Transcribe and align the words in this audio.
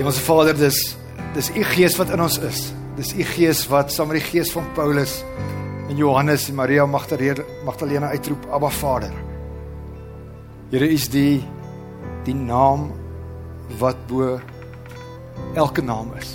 Hemelse 0.00 0.20
Vader, 0.24 0.56
dis 0.56 0.96
dis 1.34 1.50
u 1.52 1.62
gees 1.74 1.92
wat 2.00 2.08
in 2.14 2.22
ons 2.24 2.38
is. 2.48 2.60
Dis 2.96 3.10
u 3.12 3.24
gees 3.34 3.58
wat 3.68 3.90
saam 3.92 4.08
met 4.08 4.16
die 4.16 4.28
gees 4.30 4.48
van 4.54 4.64
Paulus 4.72 5.18
en 5.90 5.98
Johannes 6.00 6.46
en 6.48 6.56
Maria 6.56 6.86
Magdalena 6.88 8.08
uitroep 8.08 8.46
Abba 8.48 8.70
Vader. 8.72 9.12
Here 10.72 10.88
is 10.88 11.04
die 11.12 11.42
die 12.24 12.34
naam 12.34 12.86
wat 13.76 14.00
bo 14.08 14.38
elke 15.52 15.84
naam 15.84 16.14
is. 16.16 16.32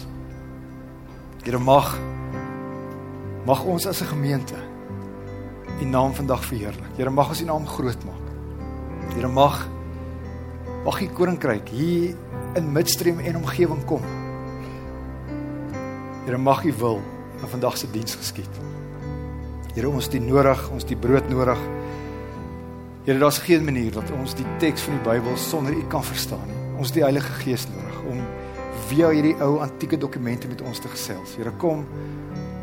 Here 1.42 1.58
mag 1.58 1.96
mag 3.50 3.66
ons 3.66 3.88
as 3.88 4.02
'n 4.02 4.14
gemeente 4.14 4.62
u 5.82 5.86
naam 5.86 6.14
vandag 6.14 6.46
verheerlik. 6.46 6.94
Here 6.98 7.10
mag 7.10 7.30
ons 7.30 7.42
u 7.42 7.46
naam 7.46 7.66
groot 7.66 8.06
maak. 8.06 8.26
Here 9.16 9.28
mag 9.28 9.68
mag 10.86 11.02
u 11.02 11.08
koninkryk 11.08 11.70
hier 11.70 12.14
in 12.56 12.72
midstream 12.72 13.20
en 13.20 13.38
omgewing 13.38 13.84
kom. 13.86 14.02
Here 16.26 16.38
mag 16.38 16.64
U 16.64 16.74
wil 16.80 17.02
in 17.42 17.48
vandag 17.48 17.78
se 17.78 17.92
diens 17.92 18.16
geskied. 18.16 18.60
Here 19.76 19.90
ons 19.90 20.08
het 20.08 20.22
nodig, 20.24 20.70
ons 20.72 20.86
het 20.88 21.00
brood 21.00 21.30
nodig. 21.30 21.60
Here 23.06 23.20
daar's 23.20 23.42
geen 23.44 23.64
manier 23.64 23.92
dat 23.92 24.12
ons 24.16 24.34
die 24.34 24.48
teks 24.58 24.88
van 24.88 24.96
die 24.98 25.04
Bybel 25.06 25.38
sonder 25.38 25.76
U 25.76 25.84
kan 25.92 26.04
verstaan 26.04 26.48
nie. 26.48 26.62
Ons 26.80 26.94
die 26.96 27.04
Heilige 27.04 27.34
Gees 27.44 27.68
nodig 27.70 28.00
om 28.10 28.24
via 28.88 29.10
hierdie 29.14 29.36
ou 29.44 29.60
antieke 29.64 29.98
dokumente 29.98 30.48
met 30.48 30.62
ons 30.62 30.80
te 30.80 30.92
gesels. 30.92 31.36
Here 31.38 31.54
kom 31.62 31.86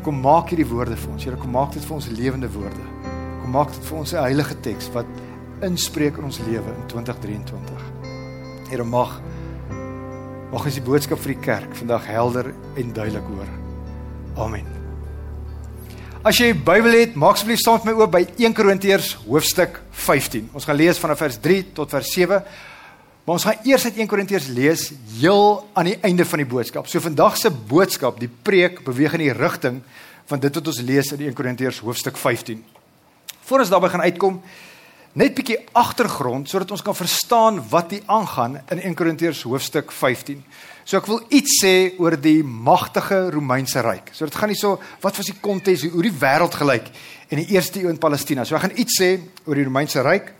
kom 0.03 0.17
maak 0.19 0.49
hierdie 0.51 0.67
woorde 0.67 0.97
vir 0.99 1.13
ons. 1.13 1.23
Here 1.23 1.37
kom 1.39 1.53
maak 1.55 1.71
dit 1.71 1.85
vir 1.85 1.95
ons 1.95 2.09
lewende 2.11 2.49
woorde. 2.51 2.87
Kom 3.43 3.53
maak 3.55 3.71
dit 3.71 3.85
vir 3.87 3.97
ons 3.97 4.13
'n 4.13 4.25
heilige 4.25 4.55
teks 4.59 4.89
wat 4.91 5.05
inspreek 5.61 6.17
in 6.17 6.23
ons 6.23 6.39
lewe 6.39 6.71
in 6.75 6.87
2023. 6.87 7.83
Here 8.69 8.83
mag 8.83 9.21
Mag 10.53 10.67
ons 10.69 10.75
die 10.77 10.85
boodskap 10.85 11.17
vir 11.23 11.31
die 11.33 11.41
kerk 11.41 11.71
vandag 11.79 12.03
helder 12.05 12.51
en 12.77 12.91
duidelik 12.93 13.25
hoor. 13.25 13.47
Amen. 14.43 14.67
As 16.21 16.37
jy 16.37 16.51
die 16.51 16.59
Bybel 16.67 16.93
het, 16.93 17.15
maak 17.17 17.39
asseblief 17.39 17.63
saam 17.63 17.79
met 17.81 17.89
my 17.89 17.95
oop 17.97 18.11
by 18.13 18.21
1 18.37 18.53
Korintiërs 18.53 19.15
hoofstuk 19.25 19.79
15. 20.05 20.51
Ons 20.53 20.67
gaan 20.69 20.77
lees 20.77 21.01
vanaf 21.01 21.23
vers 21.23 21.39
3 21.41 21.57
tot 21.79 21.89
vers 21.97 22.11
7. 22.13 22.37
Maar 23.25 23.33
ons 23.33 23.47
gaan 23.49 23.65
eers 23.65 23.87
uit 23.89 23.97
1 24.05 24.11
Korintiërs 24.11 24.51
lees 24.53 24.85
heel 25.15 25.41
aan 25.73 25.89
die 25.89 25.97
einde 26.05 26.27
van 26.29 26.43
die 26.43 26.49
boodskap. 26.53 26.85
So 26.85 27.01
vandag 27.01 27.39
se 27.41 27.49
boodskap, 27.49 28.21
die 28.21 28.29
preek 28.29 28.83
beweeg 28.85 29.17
in 29.17 29.25
die 29.25 29.33
rigting 29.33 29.81
van 30.29 30.43
dit 30.43 30.61
wat 30.61 30.69
ons 30.69 30.83
lees 30.85 31.09
in 31.17 31.25
1 31.31 31.39
Korintiërs 31.39 31.81
hoofstuk 31.81 32.21
15. 32.21 32.61
Voordat 33.41 33.65
ons 33.65 33.73
daarby 33.73 33.89
gaan 33.95 34.05
uitkom, 34.05 34.37
net 35.13 35.35
bietjie 35.37 35.59
agtergrond 35.77 36.49
sodat 36.49 36.71
ons 36.73 36.81
kan 36.85 36.95
verstaan 36.97 37.59
wat 37.69 37.91
hier 37.93 38.05
aangaan 38.09 38.57
in 38.73 38.79
1 38.81 38.95
Korintiërs 38.97 39.43
hoofstuk 39.45 39.91
15. 39.93 40.39
So 40.83 40.97
ek 40.97 41.09
wil 41.09 41.21
iets 41.29 41.59
sê 41.61 41.73
oor 42.01 42.17
die 42.17 42.41
magtige 42.43 43.19
Romeinse 43.31 43.83
ryk. 43.85 44.09
So 44.11 44.25
dit 44.25 44.35
gaan 44.35 44.49
nie 44.49 44.57
so 44.57 44.79
wat 45.03 45.19
was 45.19 45.29
die 45.29 45.37
konteks 45.37 45.85
hoe 45.93 46.05
die 46.07 46.15
wêreld 46.23 46.57
gelyk 46.57 46.89
in 47.29 47.43
die 47.43 47.53
eerste 47.53 47.83
eeu 47.83 47.93
in 47.93 48.01
Palestina. 48.01 48.45
So 48.45 48.57
ek 48.57 48.65
gaan 48.65 48.75
iets 48.81 48.97
sê 48.99 49.11
oor 49.45 49.61
die 49.61 49.67
Romeinse 49.69 50.01
ryk. 50.01 50.33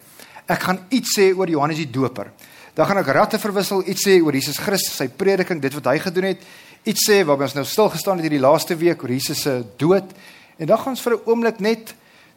Ek 0.49 0.65
gaan 0.65 0.81
iets 0.89 1.13
sê 1.19 1.29
oor 1.37 1.53
Johannes 1.53 1.79
die 1.79 1.91
Doper. 1.93 2.33
Dan 2.73 2.89
gaan 2.89 3.03
ek 3.03 3.13
ratte 3.13 3.37
verwissel, 3.37 3.85
iets 3.85 4.07
sê 4.07 4.17
oor 4.25 4.33
Jesus 4.33 4.57
Christus, 4.57 4.97
sy 4.97 5.05
prediking, 5.13 5.61
dit 5.61 5.75
wat 5.77 5.91
hy 5.93 5.99
gedoen 6.01 6.31
het. 6.31 6.47
Iets 6.89 7.05
sê 7.05 7.21
waarby 7.21 7.45
ons 7.45 7.59
nou 7.59 7.63
stil 7.69 7.91
gestaan 7.93 8.17
het 8.17 8.25
hierdie 8.25 8.41
laaste 8.41 8.75
week 8.75 9.05
oor 9.05 9.13
Jesus 9.13 9.45
se 9.45 9.59
dood. 9.77 10.09
En 10.57 10.65
dan 10.65 10.81
gaan 10.81 10.97
ons 10.97 11.05
vir 11.05 11.13
'n 11.13 11.29
oomblik 11.29 11.59
net 11.61 11.93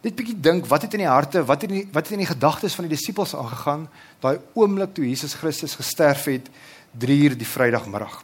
net 0.07 0.15
bietjie 0.15 0.39
dink 0.39 0.69
wat 0.71 0.87
het 0.87 0.95
in 0.95 1.03
die 1.03 1.11
harte, 1.11 1.43
wat 1.47 1.63
het 1.63 1.71
in 1.71 1.81
die, 1.81 1.87
wat 1.93 2.07
het 2.07 2.15
in 2.15 2.23
die 2.23 2.31
gedagtes 2.31 2.77
van 2.79 2.87
die 2.87 2.95
disippels 2.95 3.35
aangegaan 3.35 3.87
daai 4.23 4.39
oomblik 4.55 4.95
toe 4.95 5.07
Jesus 5.09 5.35
Christus 5.35 5.75
gesterf 5.79 6.29
het 6.31 6.51
3 6.97 7.17
uur 7.25 7.37
die 7.39 7.49
Vrydagmiddag. 7.49 8.23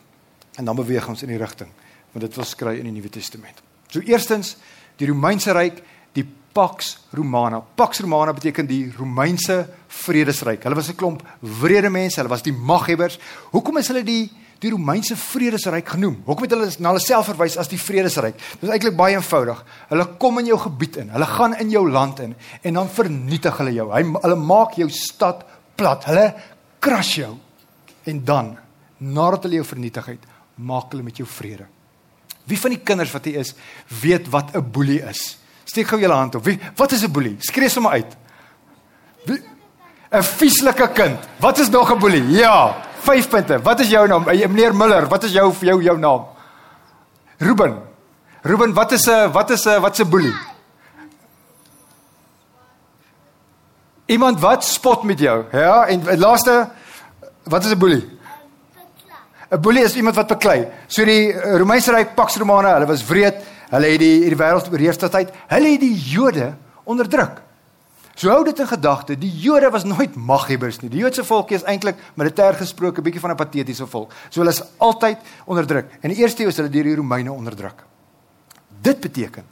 En 0.61 0.69
dan 0.69 0.77
beweeg 0.79 1.09
ons 1.09 1.23
in 1.23 1.33
die 1.35 1.41
rigting 1.41 1.71
want 2.13 2.27
dit 2.27 2.35
wil 2.37 2.45
skry 2.45 2.75
in 2.77 2.85
die 2.85 2.93
Nuwe 2.93 3.09
Testament. 3.09 3.63
So 3.89 4.03
eerstens 4.05 4.59
die 5.01 5.07
Romeinse 5.09 5.55
ryk, 5.57 5.79
die 6.13 6.27
Pax 6.53 7.07
Romana. 7.17 7.63
Pax 7.75 8.03
Romana 8.05 8.35
beteken 8.37 8.69
die 8.69 8.93
Romeinse 8.93 9.65
vredesryk. 9.89 10.63
Hulle 10.63 10.77
was 10.77 10.91
'n 10.91 10.97
klomp 10.97 11.23
wrede 11.41 11.89
mense, 11.89 12.21
hulle 12.21 12.29
was 12.29 12.43
die 12.43 12.53
maghebbers. 12.53 13.19
Hoekom 13.51 13.79
is 13.79 13.89
hulle 13.89 14.05
die 14.05 14.31
die 14.63 14.71
Romeinse 14.71 15.17
vredesryk 15.19 15.89
genoem. 15.97 16.21
Hoekom 16.27 16.47
het 16.47 16.55
hulle 16.55 16.69
na 16.79 16.93
hulle 16.93 17.03
self 17.03 17.27
verwys 17.33 17.57
as 17.59 17.71
die 17.71 17.81
vredesryk? 17.81 18.37
Dit 18.61 18.69
is 18.69 18.71
eintlik 18.71 18.95
baie 18.99 19.17
eenvoudig. 19.17 19.63
Hulle 19.91 20.07
kom 20.23 20.39
in 20.39 20.53
jou 20.53 20.59
gebied 20.63 21.01
in. 21.03 21.11
Hulle 21.15 21.27
gaan 21.27 21.57
in 21.59 21.73
jou 21.73 21.83
land 21.91 22.23
in 22.23 22.37
en 22.63 22.79
dan 22.79 22.91
vernietig 22.95 23.59
hulle 23.59 23.75
jou. 23.75 23.89
Hy 23.91 24.05
hulle 24.23 24.39
maak 24.39 24.77
jou 24.79 24.87
stad 24.95 25.43
plat. 25.79 26.07
Hulle 26.07 26.29
kras 26.83 27.15
jou. 27.19 27.33
En 28.07 28.25
dan 28.25 28.53
nadat 29.03 29.49
hulle 29.49 29.59
jou 29.59 29.67
vernietig 29.67 30.13
het, 30.15 30.27
maak 30.63 30.93
hulle 30.95 31.03
met 31.03 31.19
jou 31.19 31.27
vrede. 31.27 31.67
Wie 32.47 32.59
van 32.59 32.75
die 32.75 32.83
kinders 32.87 33.11
wat 33.15 33.27
hier 33.27 33.41
is, 33.43 33.55
weet 34.03 34.29
wat 34.31 34.55
'n 34.55 34.71
boelie 34.71 35.03
is? 35.03 35.39
Steek 35.65 35.89
gou 35.89 35.99
julle 36.01 36.15
hand 36.15 36.35
op. 36.35 36.45
Wie 36.45 36.59
wat 36.77 36.93
is 36.93 37.03
'n 37.03 37.11
boelie? 37.11 37.37
Skree 37.41 37.69
sommer 37.69 37.93
uit. 37.93 38.17
'n 39.27 40.23
Vieslike 40.23 40.93
kind. 40.93 41.19
Wat 41.41 41.59
is 41.59 41.71
nog 41.71 41.91
'n 41.91 41.99
boelie? 41.99 42.27
Ja. 42.31 42.92
5 43.03 43.29
punte. 43.29 43.59
Wat 43.63 43.81
is 43.81 43.91
jou 43.91 44.07
naam? 44.09 44.29
Eh, 44.29 44.47
meneer 44.47 44.75
Miller, 44.75 45.07
wat 45.11 45.25
is 45.27 45.33
jou 45.35 45.53
jou 45.61 45.83
jou 45.83 45.99
naam? 45.99 46.27
Ruben. 47.39 47.77
Ruben, 48.43 48.73
wat 48.75 48.93
is 48.93 49.07
'n 49.07 49.31
wat 49.33 49.51
is 49.51 49.67
'n 49.67 49.81
wat 49.81 49.97
se 49.97 50.05
boelie? 50.05 50.35
Iemand 54.07 54.41
wat 54.41 54.65
spot 54.65 55.03
met 55.03 55.19
jou. 55.19 55.45
Ja, 55.53 55.87
en 55.87 56.19
laaste 56.19 56.69
wat 57.45 57.65
is 57.65 57.73
'n 57.73 57.79
boelie? 57.79 58.19
'n 59.51 59.61
Boelie 59.61 59.85
is 59.85 59.95
iemand 59.95 60.17
wat 60.17 60.27
beklei. 60.27 60.69
So 60.87 61.05
die 61.05 61.33
eh, 61.33 61.57
Romeinse 61.57 61.93
ryk 61.93 62.15
Pax 62.15 62.37
Romana, 62.37 62.73
hulle 62.73 62.87
was 62.87 63.07
wreed. 63.07 63.35
Hulle 63.71 63.87
het 63.87 63.99
die 63.99 64.29
die 64.29 64.37
wêreld 64.37 64.71
oorheers 64.71 64.97
tot 64.97 65.13
tyd. 65.13 65.31
Hulle 65.49 65.69
het 65.75 65.81
die 65.81 65.95
Jode 65.95 66.55
onderdruk. 66.85 67.43
So 68.15 68.31
hou 68.31 68.43
dit 68.45 68.59
in 68.59 68.69
gedagte, 68.69 69.17
die 69.17 69.31
Jode 69.41 69.71
was 69.73 69.85
nooit 69.89 70.17
maghebbers 70.17 70.81
nie. 70.83 70.91
Die 70.93 71.01
Joodse 71.01 71.25
volk 71.25 71.55
is 71.57 71.65
eintlik 71.65 71.97
militêr 72.21 72.57
gesproke 72.59 73.01
'n 73.01 73.05
bietjie 73.05 73.21
van 73.21 73.31
'n 73.31 73.37
patetiese 73.37 73.87
volk. 73.87 74.13
So 74.31 74.41
hulle 74.41 74.53
is 74.53 74.63
altyd 74.79 75.19
onderdruk. 75.47 75.87
In 76.03 76.11
die 76.11 76.19
eerste 76.19 76.43
eeu 76.43 76.49
is 76.49 76.57
hulle 76.57 76.69
deur 76.69 76.85
die 76.85 76.97
Romeine 76.97 77.33
onderdruk. 77.33 77.85
Dit 78.83 79.01
beteken 79.01 79.45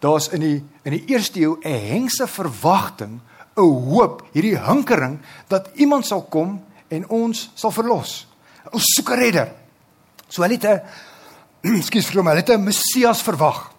daar's 0.00 0.28
in 0.28 0.40
die 0.40 0.64
in 0.84 0.92
die 0.92 1.04
eerste 1.06 1.40
eeu 1.40 1.56
'n 1.62 1.88
hengse 1.88 2.26
verwagting, 2.26 3.20
'n 3.56 3.60
hoop, 3.60 4.22
hierdie 4.32 4.58
hinkering 4.58 5.18
dat 5.48 5.70
iemand 5.74 6.06
sal 6.06 6.22
kom 6.22 6.64
en 6.88 7.08
ons 7.08 7.50
sal 7.54 7.70
verlos. 7.70 8.26
Ons 8.70 8.84
soek 8.96 9.10
'n 9.10 9.18
redder. 9.18 9.52
So 10.28 10.42
hulle 10.42 10.54
het 10.54 10.64
'n 10.64 10.82
ekskuus 11.62 12.06
vir 12.06 12.16
hom, 12.16 12.26
hulle 12.26 12.40
het 12.40 12.50
'n 12.50 12.64
Messias 12.64 13.22
verwag. 13.22 13.71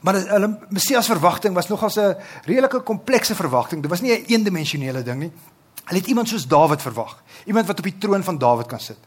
Maar 0.00 0.14
hulle 0.14 0.58
Messias 0.68 1.06
verwagting 1.06 1.54
was 1.54 1.68
nogal 1.68 1.90
'n 1.96 2.16
redelike 2.44 2.82
komplekse 2.82 3.34
verwagting. 3.34 3.82
Dit 3.82 3.90
was 3.90 4.00
nie 4.00 4.12
'n 4.12 4.14
een 4.14 4.26
eendimensionele 4.26 5.02
ding 5.02 5.18
nie. 5.18 5.32
Hulle 5.84 6.00
het 6.00 6.08
iemand 6.08 6.28
soos 6.28 6.46
Dawid 6.46 6.82
verwag, 6.82 7.22
iemand 7.44 7.66
wat 7.66 7.78
op 7.78 7.84
die 7.84 7.98
troon 7.98 8.24
van 8.24 8.38
Dawid 8.38 8.66
kan 8.66 8.80
sit. 8.80 8.98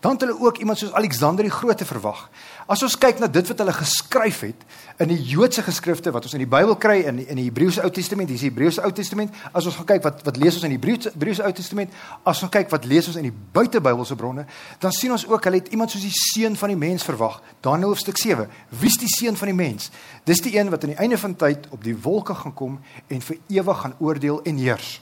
Dan 0.00 0.12
het 0.12 0.20
hulle 0.20 0.40
ook 0.40 0.58
iemand 0.58 0.78
soos 0.78 0.92
Alexander 0.92 1.44
die 1.44 1.52
Grote 1.52 1.84
verwag. 1.84 2.28
As 2.70 2.82
ons 2.86 2.94
kyk 2.98 3.18
na 3.18 3.26
dit 3.26 3.48
wat 3.50 3.58
hulle 3.58 3.72
geskryf 3.74 4.40
het 4.46 4.60
in 5.02 5.10
die 5.10 5.18
Joodse 5.26 5.64
geskrifte 5.66 6.12
wat 6.14 6.28
ons 6.28 6.36
in 6.36 6.44
die 6.44 6.50
Bybel 6.50 6.76
kry 6.78 7.00
in 7.10 7.18
in 7.24 7.40
die 7.40 7.48
Hebreëse 7.48 7.82
Ou 7.82 7.90
Testament, 7.90 8.30
hier 8.30 8.38
is 8.38 8.44
die 8.44 8.50
Hebreëse 8.52 8.84
Ou 8.86 8.92
Testament. 8.94 9.34
As 9.50 9.66
ons 9.66 9.74
gaan 9.80 9.88
kyk 9.90 10.04
wat 10.06 10.22
wat 10.28 10.38
lees 10.38 10.54
ons 10.54 10.68
in 10.68 10.76
die 10.76 10.78
Hebreëse 10.78 11.42
Ou 11.42 11.52
Testament, 11.52 11.96
as 12.22 12.42
ons 12.46 12.52
kyk 12.54 12.70
wat 12.70 12.86
lees 12.86 13.10
ons 13.10 13.18
in 13.18 13.26
die 13.26 13.34
buitebybelse 13.58 14.18
bronne, 14.20 14.46
dan 14.78 14.94
sien 14.94 15.16
ons 15.16 15.26
ook 15.26 15.50
hulle 15.50 15.58
het 15.64 15.72
iemand 15.74 15.90
soos 15.90 16.06
die 16.06 16.14
seun 16.14 16.54
van 16.60 16.74
die 16.74 16.78
mens 16.78 17.06
verwag. 17.08 17.40
Daniël 17.66 17.90
hoofstuk 17.90 18.22
7. 18.22 18.46
Wie 18.78 18.92
is 18.92 19.00
die 19.02 19.10
seun 19.10 19.36
van 19.36 19.50
die 19.50 19.58
mens? 19.58 19.90
Dis 20.30 20.44
die 20.46 20.54
een 20.60 20.70
wat 20.70 20.86
aan 20.86 20.94
die 20.94 21.02
einde 21.02 21.18
van 21.18 21.34
tyd 21.34 21.66
op 21.74 21.82
die 21.82 21.96
wolke 21.98 22.38
gaan 22.38 22.54
kom 22.54 22.78
en 23.08 23.24
vir 23.30 23.42
ewig 23.48 23.82
gaan 23.82 23.98
oordeel 23.98 24.42
en 24.46 24.62
heers. 24.62 25.00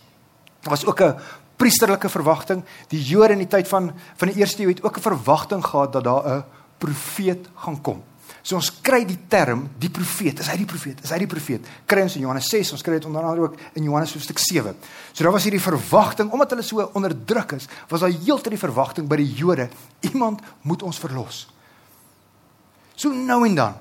Daar 0.65 0.73
was 0.73 0.87
ook 0.87 1.01
'n 1.01 1.21
priesterlike 1.56 2.09
verwagting. 2.09 2.65
Die 2.89 3.03
Jode 3.03 3.33
in 3.33 3.44
die 3.44 3.50
tyd 3.50 3.69
van 3.69 3.93
van 4.17 4.28
die 4.28 4.41
eerste 4.41 4.62
eeu 4.62 4.69
het 4.69 4.83
ook 4.83 4.99
'n 4.99 5.09
verwagting 5.09 5.65
gehad 5.65 5.93
dat 5.93 6.05
daar 6.05 6.25
'n 6.27 6.44
profeet 6.78 7.48
gaan 7.54 7.80
kom. 7.80 8.03
So 8.47 8.54
ons 8.54 8.69
kry 8.83 9.01
die 9.04 9.19
term 9.27 9.65
die 9.78 9.91
profeet. 9.91 10.39
Is 10.39 10.47
hy 10.47 10.57
die 10.57 10.69
profeet? 10.71 11.01
Is 11.03 11.10
hy 11.10 11.19
die 11.19 11.27
profeet? 11.27 11.66
Kry 11.84 12.04
ons 12.07 12.15
in 12.15 12.22
Johannes 12.22 12.47
6, 12.47 12.72
ons 12.77 12.83
kry 12.83 12.92
dit 12.92 13.09
onder 13.09 13.25
andere 13.27 13.48
ook 13.48 13.57
in 13.75 13.83
Johannes 13.83 14.13
hoofstuk 14.15 14.39
7. 14.39 14.77
So 15.13 15.25
daar 15.25 15.33
was 15.33 15.48
hierdie 15.48 15.63
verwagting 15.63 16.30
omdat 16.30 16.51
hulle 16.54 16.63
so 16.63 16.91
onderdruk 16.95 17.57
is, 17.59 17.66
was 17.91 18.01
daar 18.01 18.15
heeltyd 18.15 18.54
die 18.54 18.63
verwagting 18.63 19.09
by 19.09 19.16
die 19.16 19.33
Jode, 19.34 19.69
iemand 20.01 20.41
moet 20.63 20.83
ons 20.86 20.98
verlos. 21.03 21.48
So 22.95 23.10
nou 23.10 23.45
en 23.48 23.54
dan 23.54 23.75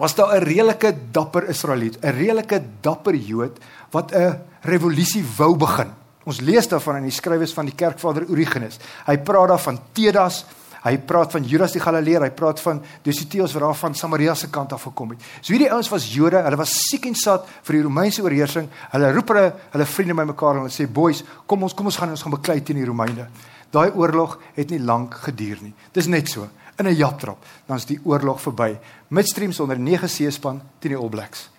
was 0.00 0.14
daar 0.14 0.40
'n 0.40 0.44
redelike 0.44 0.96
dapper 1.12 1.48
Israeliet, 1.48 1.98
'n 2.00 2.16
redelike 2.16 2.62
dapper 2.80 3.14
Jood 3.14 3.58
wat 3.90 4.12
'n 4.12 4.40
revolusie 4.62 5.24
wou 5.36 5.56
begin. 5.56 5.92
Ons 6.24 6.40
lees 6.40 6.68
daarvan 6.70 7.00
in 7.00 7.08
die 7.08 7.14
skrywes 7.14 7.54
van 7.54 7.66
die 7.66 7.74
kerkvader 7.74 8.28
Origenes. 8.30 8.78
Hy 9.06 9.16
praat 9.26 9.50
daarvan 9.54 9.78
Tedas, 9.94 10.44
hy 10.82 10.96
praat 11.06 11.34
van 11.34 11.44
Judas 11.46 11.74
die 11.74 11.82
Galileer, 11.82 12.24
hy 12.26 12.30
praat 12.34 12.60
van 12.62 12.80
Dositeus 13.04 13.54
wat 13.54 13.64
daar 13.64 13.78
van 13.78 13.94
Samaria 13.98 14.34
se 14.38 14.50
kant 14.50 14.72
af 14.74 14.86
gekom 14.88 15.14
het. 15.14 15.26
So 15.40 15.54
hierdie 15.54 15.70
ouens 15.70 15.90
was 15.92 16.08
Jode, 16.14 16.42
hulle 16.42 16.58
was 16.58 16.74
siek 16.88 17.06
en 17.10 17.18
sat 17.18 17.46
vir 17.66 17.78
die 17.78 17.84
Romeinse 17.86 18.22
oorheersing. 18.22 18.68
Hulle 18.94 19.12
roep 19.14 19.34
hulle 19.34 19.46
hulle 19.74 19.86
vriende 19.86 20.18
bymekaar 20.18 20.58
en 20.58 20.66
hulle 20.66 20.74
sê: 20.74 20.86
"Boys, 20.86 21.22
kom 21.46 21.62
ons 21.62 21.74
kom 21.74 21.86
ons 21.86 21.96
gaan 21.96 22.10
ons 22.10 22.22
gaan 22.22 22.38
beklei 22.38 22.60
teen 22.62 22.82
die 22.82 22.86
Romeine." 22.86 23.28
Daai 23.72 23.90
oorlog 23.96 24.38
het 24.54 24.70
nie 24.70 24.80
lank 24.80 25.14
geduur 25.14 25.62
nie. 25.62 25.72
Dis 25.92 26.06
net 26.06 26.28
so. 26.28 26.48
In 26.78 26.86
'n 26.86 26.94
japtrap, 26.94 27.38
dan 27.66 27.76
is 27.76 27.84
die 27.84 28.00
oorlog 28.04 28.40
verby. 28.40 28.78
Midstream 29.08 29.52
sonder 29.52 29.78
9 29.78 30.08
seespan 30.08 30.60
teen 30.78 30.92
die 30.92 30.98
All 30.98 31.08
Blacks. 31.08 31.50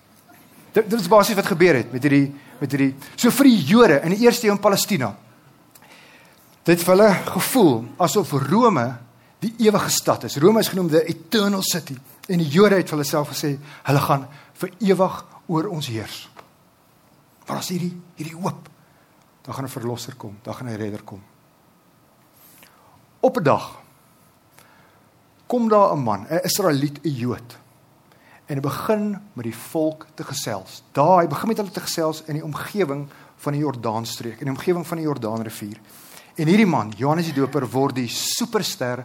Dit, 0.73 0.89
dit 0.89 0.99
is 0.99 1.07
basies 1.07 1.35
wat 1.35 1.45
gebeur 1.45 1.75
het 1.75 1.91
met 1.91 2.01
hierdie 2.01 2.33
met 2.63 2.71
hierdie 2.71 2.93
so 3.19 3.31
vir 3.41 3.49
die 3.49 3.59
Jode 3.67 3.99
in 4.07 4.15
die 4.15 4.23
eerste 4.23 4.47
eeu 4.47 4.55
in 4.55 4.63
Palestina. 4.63 5.11
Dit 6.63 6.79
het 6.79 6.87
hulle 6.87 7.09
gevoel 7.27 7.81
asof 8.01 8.31
Rome 8.47 8.85
die 9.43 9.51
ewige 9.65 9.91
stad 9.91 10.23
is. 10.23 10.39
Rome 10.39 10.63
is 10.63 10.71
genoem 10.71 10.89
the 10.93 11.03
eternal 11.11 11.63
city. 11.67 11.97
En 12.31 12.39
die 12.39 12.47
Jode 12.47 12.79
het 12.79 12.87
vir 12.87 12.97
hulle 12.97 13.07
self 13.07 13.33
gesê 13.33 13.57
hulle 13.59 14.03
gaan 14.05 14.27
vir 14.61 14.71
ewig 14.93 15.17
oor 15.51 15.67
ons 15.75 15.89
heers. 15.91 16.21
Maar 17.43 17.59
as 17.59 17.71
hierdie 17.73 17.91
hierdie 18.15 18.37
hoop, 18.39 18.69
dan 19.43 19.53
gaan 19.53 19.65
'n 19.65 19.75
verlosser 19.75 20.15
kom, 20.15 20.37
dan 20.43 20.55
gaan 20.55 20.69
'n 20.69 20.77
redder 20.77 21.03
kom. 21.03 21.21
Op 23.19 23.37
'n 23.37 23.43
dag 23.43 23.79
kom 25.47 25.67
daar 25.67 25.91
'n 25.91 26.03
man, 26.03 26.25
'n 26.29 26.39
Israeliet, 26.43 27.03
'n 27.03 27.09
Jood. 27.09 27.57
En 28.53 28.59
hy 28.59 28.65
begin 28.67 29.05
met 29.33 29.47
die 29.47 29.55
volk 29.71 30.03
te 30.13 30.23
gesels. 30.29 30.83
Daar, 30.93 31.23
hy 31.23 31.29
begin 31.31 31.49
met 31.49 31.57
hulle 31.57 31.73
te 31.73 31.81
gesels 31.81 32.19
in 32.29 32.37
die 32.37 32.43
omgewing 32.45 33.07
van 33.41 33.55
die 33.55 33.63
Jordaanstreek, 33.63 34.43
in 34.43 34.51
die 34.51 34.53
omgewing 34.53 34.85
van 34.85 35.01
die 35.01 35.07
Jordaanrivier. 35.07 35.79
En 36.37 36.51
hierdie 36.51 36.67
man, 36.69 36.91
Johannes 36.99 37.31
die 37.31 37.33
Doper, 37.33 37.65
word 37.73 37.97
die 37.97 38.11
superster 38.13 39.01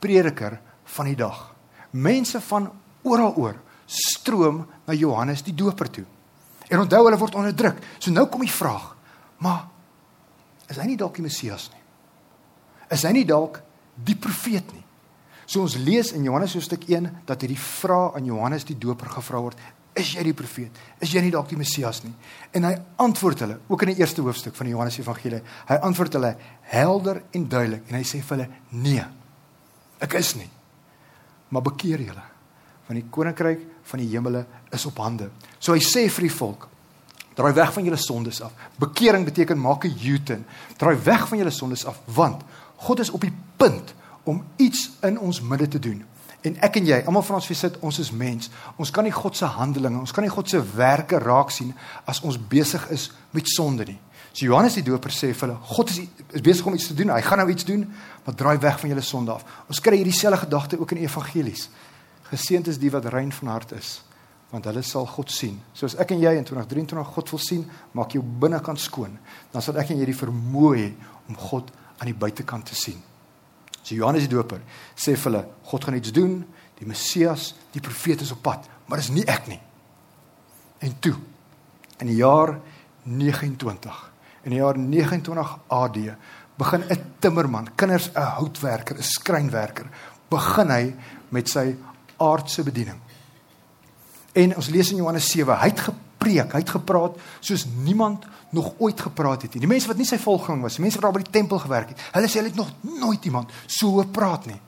prediker 0.00 0.56
van 0.94 1.10
die 1.10 1.18
dag. 1.20 1.50
Mense 1.92 2.40
van 2.48 2.70
oral 3.04 3.36
oor 3.36 3.60
stroom 3.84 4.62
na 4.86 4.96
Johannes 4.96 5.44
die 5.44 5.56
Doper 5.60 5.92
toe. 5.92 6.06
En 6.72 6.80
onthou 6.80 7.04
hulle 7.04 7.20
word 7.20 7.36
onderdruk. 7.36 7.84
So 7.98 8.16
nou 8.16 8.30
kom 8.32 8.48
die 8.48 8.54
vraag: 8.54 8.94
Maar 9.44 9.66
is 10.72 10.80
hy 10.80 10.88
nie 10.88 10.96
dalk 10.96 11.20
die 11.20 11.28
Messias 11.28 11.68
nie? 11.74 11.84
Is 12.96 13.04
hy 13.04 13.12
nie 13.12 13.28
dalk 13.28 13.60
die 14.08 14.16
profeet 14.16 14.72
nie? 14.72 14.86
So 15.50 15.64
ons 15.64 15.74
lees 15.82 16.12
in 16.14 16.22
Johannes 16.22 16.52
hoofstuk 16.54 16.84
1 16.86 17.08
dat 17.26 17.42
hierdie 17.42 17.58
vraag 17.58 18.20
aan 18.20 18.28
Johannes 18.28 18.62
die 18.68 18.76
Doper 18.78 19.10
gevra 19.10 19.40
word: 19.42 19.58
Is 19.98 20.12
jy 20.14 20.22
die 20.28 20.34
profeet? 20.36 20.76
Is 21.02 21.10
jy 21.10 21.24
nie 21.24 21.32
dalk 21.34 21.48
die 21.50 21.58
Messias 21.58 22.04
nie? 22.04 22.12
En 22.54 22.68
hy 22.68 22.76
antwoord 23.02 23.42
hulle, 23.42 23.56
ook 23.66 23.82
in 23.82 23.90
die 23.90 24.04
eerste 24.04 24.22
hoofstuk 24.22 24.54
van 24.54 24.68
die 24.68 24.76
Johannes 24.76 25.00
Evangelie, 25.02 25.42
hy 25.66 25.80
antwoord 25.88 26.20
hulle 26.20 26.32
helder 26.70 27.24
en 27.34 27.48
duidelik 27.50 27.90
en 27.90 27.98
hy 27.98 28.04
sê 28.06 28.22
vir 28.22 28.36
hulle: 28.36 28.48
Nee. 28.86 29.08
Ek 30.00 30.14
is 30.20 30.36
nie. 30.38 30.48
Maar 31.50 31.66
bekeer 31.72 32.06
julle 32.06 32.26
want 32.90 32.98
die 32.98 33.10
koninkryk 33.14 33.60
van 33.86 34.00
die 34.02 34.08
hemele 34.10 34.40
is 34.74 34.84
op 34.88 34.96
hande. 34.98 35.28
So 35.62 35.74
hy 35.74 35.82
sê 35.82 36.08
vir 36.10 36.26
die 36.26 36.34
volk: 36.34 36.68
Draai 37.38 37.52
weg 37.58 37.74
van 37.74 37.86
julle 37.86 37.98
sondes 37.98 38.38
af. 38.46 38.54
Bekering 38.78 39.26
beteken 39.26 39.58
maak 39.58 39.84
'n 39.86 39.98
U-turn. 40.14 40.46
Draai 40.78 40.94
weg 40.94 41.26
van 41.28 41.38
julle 41.38 41.50
sondes 41.50 41.86
af 41.86 41.98
want 42.06 42.42
God 42.86 43.00
is 43.00 43.10
op 43.10 43.20
die 43.20 43.34
punt 43.56 43.98
om 44.24 44.44
iets 44.56 44.90
in 45.06 45.18
ons 45.18 45.40
midde 45.40 45.68
te 45.68 45.78
doen. 45.78 46.04
En 46.40 46.56
ek 46.64 46.78
en 46.80 46.86
jy, 46.88 46.98
almal 47.04 47.24
van 47.26 47.36
ons 47.36 47.48
wie 47.50 47.56
sit, 47.58 47.76
ons 47.84 47.98
is 48.00 48.10
mens. 48.16 48.48
Ons 48.80 48.92
kan 48.94 49.04
nie 49.04 49.12
God 49.12 49.36
se 49.36 49.48
handelinge, 49.58 50.00
ons 50.00 50.12
kan 50.16 50.24
nie 50.24 50.32
God 50.32 50.48
se 50.48 50.60
werke 50.76 51.20
raak 51.20 51.52
sien 51.52 51.74
as 52.08 52.22
ons 52.24 52.38
besig 52.40 52.86
is 52.94 53.10
met 53.36 53.48
sonde 53.48 53.84
nie. 53.90 53.98
So 54.32 54.46
Johannes 54.46 54.76
die 54.78 54.84
Doper 54.86 55.12
sê 55.12 55.32
vir 55.34 55.48
hulle, 55.48 55.58
God 55.74 55.90
is 55.90 56.00
is 56.30 56.44
besig 56.46 56.66
om 56.66 56.76
iets 56.76 56.86
te 56.86 56.94
doen. 56.94 57.10
Hy 57.10 57.22
gaan 57.26 57.42
nou 57.42 57.48
iets 57.50 57.66
doen, 57.66 57.82
maar 58.24 58.36
draai 58.38 58.60
weg 58.62 58.78
van 58.80 58.92
julle 58.92 59.02
sonde 59.04 59.34
af. 59.34 59.42
Ons 59.68 59.82
kry 59.82 59.98
hierdie 59.98 60.14
selfde 60.14 60.44
gedagte 60.44 60.78
ook 60.78 60.94
in 60.94 61.02
die 61.02 61.08
evangelies. 61.08 61.66
Geseënd 62.30 62.70
is 62.70 62.78
die 62.78 62.92
wat 62.94 63.10
rein 63.10 63.32
van 63.34 63.50
hart 63.50 63.74
is, 63.74 63.98
want 64.54 64.70
hulle 64.70 64.84
sal 64.86 65.08
God 65.10 65.34
sien. 65.34 65.58
Soos 65.74 65.98
ek 65.98 66.14
en 66.14 66.22
jy 66.22 66.36
in 66.38 66.46
2023 66.46 67.12
God 67.18 67.34
wil 67.34 67.42
sien, 67.42 67.66
maak 67.92 68.14
jou 68.14 68.22
binnekant 68.22 68.80
skoon. 68.80 69.18
Dan 69.50 69.66
sal 69.66 69.82
ek 69.82 69.90
en 69.90 69.98
jy 69.98 70.08
die 70.12 70.18
vermoë 70.22 70.74
hê 70.78 70.90
om 71.26 71.38
God 71.50 71.74
aan 71.98 72.12
die 72.12 72.16
buitekant 72.16 72.70
te 72.70 72.78
sien. 72.78 73.02
So 73.90 73.96
Johannes 73.98 74.28
die 74.28 74.36
Doper 74.36 74.60
sê 74.94 75.16
vir 75.16 75.26
hulle, 75.26 75.40
God 75.66 75.84
gaan 75.84 75.96
iets 75.98 76.12
doen, 76.14 76.36
die 76.78 76.86
Messias, 76.86 77.48
die 77.74 77.82
profeet 77.82 78.22
is 78.22 78.30
op 78.30 78.38
pad, 78.44 78.68
maar 78.86 79.00
dis 79.02 79.10
nie 79.10 79.24
ek 79.26 79.48
nie. 79.50 79.58
En 80.86 80.94
toe 81.02 81.16
in 81.98 82.12
die 82.12 82.20
jaar 82.20 82.54
29, 83.02 83.98
in 84.46 84.54
die 84.54 84.60
jaar 84.60 84.78
29 84.78 85.56
AD, 85.74 85.98
begin 86.60 86.84
'n 86.86 87.02
timmerman, 87.18 87.74
kinders 87.74 88.10
'n 88.14 88.38
houtwerker, 88.38 88.96
'n 88.96 89.02
skrynwerker, 89.02 89.90
begin 90.30 90.70
hy 90.70 90.94
met 91.30 91.48
sy 91.48 91.74
aardse 92.16 92.62
bediening. 92.62 93.00
En 94.34 94.56
ons 94.56 94.68
lees 94.68 94.90
in 94.90 94.98
Johannes 94.98 95.30
7, 95.30 95.58
hy 95.58 95.68
het 95.68 95.80
gepreek, 96.20 96.52
hy 96.52 96.60
het 96.60 96.72
gepraat 96.74 97.16
soos 97.40 97.64
niemand 97.84 98.26
nog 98.52 98.74
ooit 98.78 99.00
gepraat 99.00 99.42
het 99.42 99.54
nie. 99.54 99.64
Die 99.64 99.70
mense 99.70 99.88
wat 99.88 99.96
nie 99.96 100.08
sy 100.08 100.18
volgeling 100.20 100.62
was, 100.62 100.76
die 100.76 100.84
mense 100.84 100.98
wat 101.00 101.08
daar 101.08 101.16
by 101.16 101.24
die 101.24 101.32
tempel 101.32 101.60
gewerk 101.62 101.94
het, 101.94 102.02
hulle 102.12 102.28
sê 102.28 102.40
hulle 102.40 102.52
het 102.52 102.60
nog 102.60 102.72
nooit 103.00 103.24
iemand 103.24 103.52
so 103.66 104.02
gepraat 104.02 104.46
nie. 104.50 104.60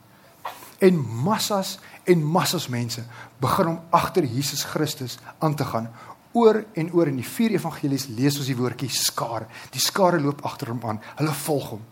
En 0.83 0.99
massas 0.99 1.79
en 2.09 2.23
massas 2.25 2.69
mense 2.73 3.05
begin 3.43 3.75
om 3.75 3.81
agter 3.91 4.25
Jesus 4.25 4.65
Christus 4.65 5.19
aan 5.39 5.55
te 5.55 5.65
gaan. 5.65 5.91
Oor 6.33 6.63
en 6.75 6.89
oor 6.97 7.11
in 7.11 7.21
die 7.21 7.29
vier 7.29 7.53
evangelies 7.59 8.09
lees 8.09 8.39
ons 8.41 8.49
die 8.49 8.57
woordjie 8.57 8.89
skare. 8.91 9.51
Die 9.71 9.83
skare 9.83 10.19
loop 10.21 10.41
agter 10.49 10.73
hom 10.73 10.81
aan. 10.89 11.03
Hulle 11.21 11.35
volg 11.45 11.75
hom. 11.75 11.85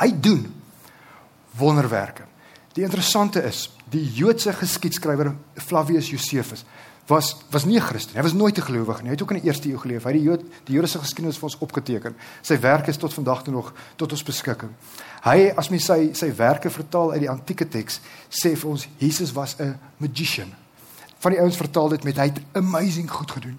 Hy 0.00 0.10
doen 0.20 0.42
wonderwerke. 1.56 2.26
Die 2.74 2.84
interessante 2.86 3.42
is, 3.46 3.68
die 3.90 4.04
Joodse 4.14 4.52
geskiedskrywer 4.54 5.32
Flavius 5.58 6.10
Josephus 6.12 6.64
was 7.10 7.36
was 7.50 7.64
nie 7.64 7.76
'n 7.76 7.82
Christen. 7.82 8.16
Hy 8.16 8.22
was 8.22 8.32
nooit 8.32 8.56
'n 8.58 8.62
gelowige 8.62 9.02
nie. 9.02 9.10
Hy 9.10 9.14
het 9.14 9.22
ook 9.22 9.30
in 9.30 9.40
die 9.40 9.46
eerste 9.46 9.68
eeu 9.68 9.78
geleef. 9.78 10.02
Hy 10.02 10.10
het 10.10 10.18
die 10.20 10.28
Jood 10.28 10.42
die 10.64 10.74
Joodse 10.74 10.98
geskiedenis 10.98 11.36
vir 11.36 11.44
ons 11.44 11.58
opgeteken. 11.58 12.16
Sy 12.42 12.60
werke 12.60 12.90
is 12.90 12.96
tot 12.96 13.14
vandag 13.14 13.42
toe 13.42 13.52
nog 13.52 13.72
tot 13.96 14.12
ons 14.12 14.22
beskikking. 14.22 14.70
Hy 15.22 15.52
as 15.56 15.68
mens 15.68 15.84
sy 15.84 16.10
sy 16.12 16.34
werke 16.34 16.70
vertaal 16.70 17.12
uit 17.12 17.20
die 17.20 17.30
antieke 17.30 17.68
teks, 17.68 18.00
sê 18.28 18.56
vir 18.56 18.70
ons 18.70 18.88
Jesus 18.98 19.32
was 19.32 19.56
'n 19.58 19.78
magician. 19.96 20.54
Van 21.18 21.30
die 21.30 21.40
ouens 21.40 21.56
vertaal 21.56 21.88
dit 21.88 22.04
met 22.04 22.16
hy 22.16 22.24
het 22.24 22.40
amazing 22.52 23.10
goed 23.10 23.30
gedoen. 23.30 23.58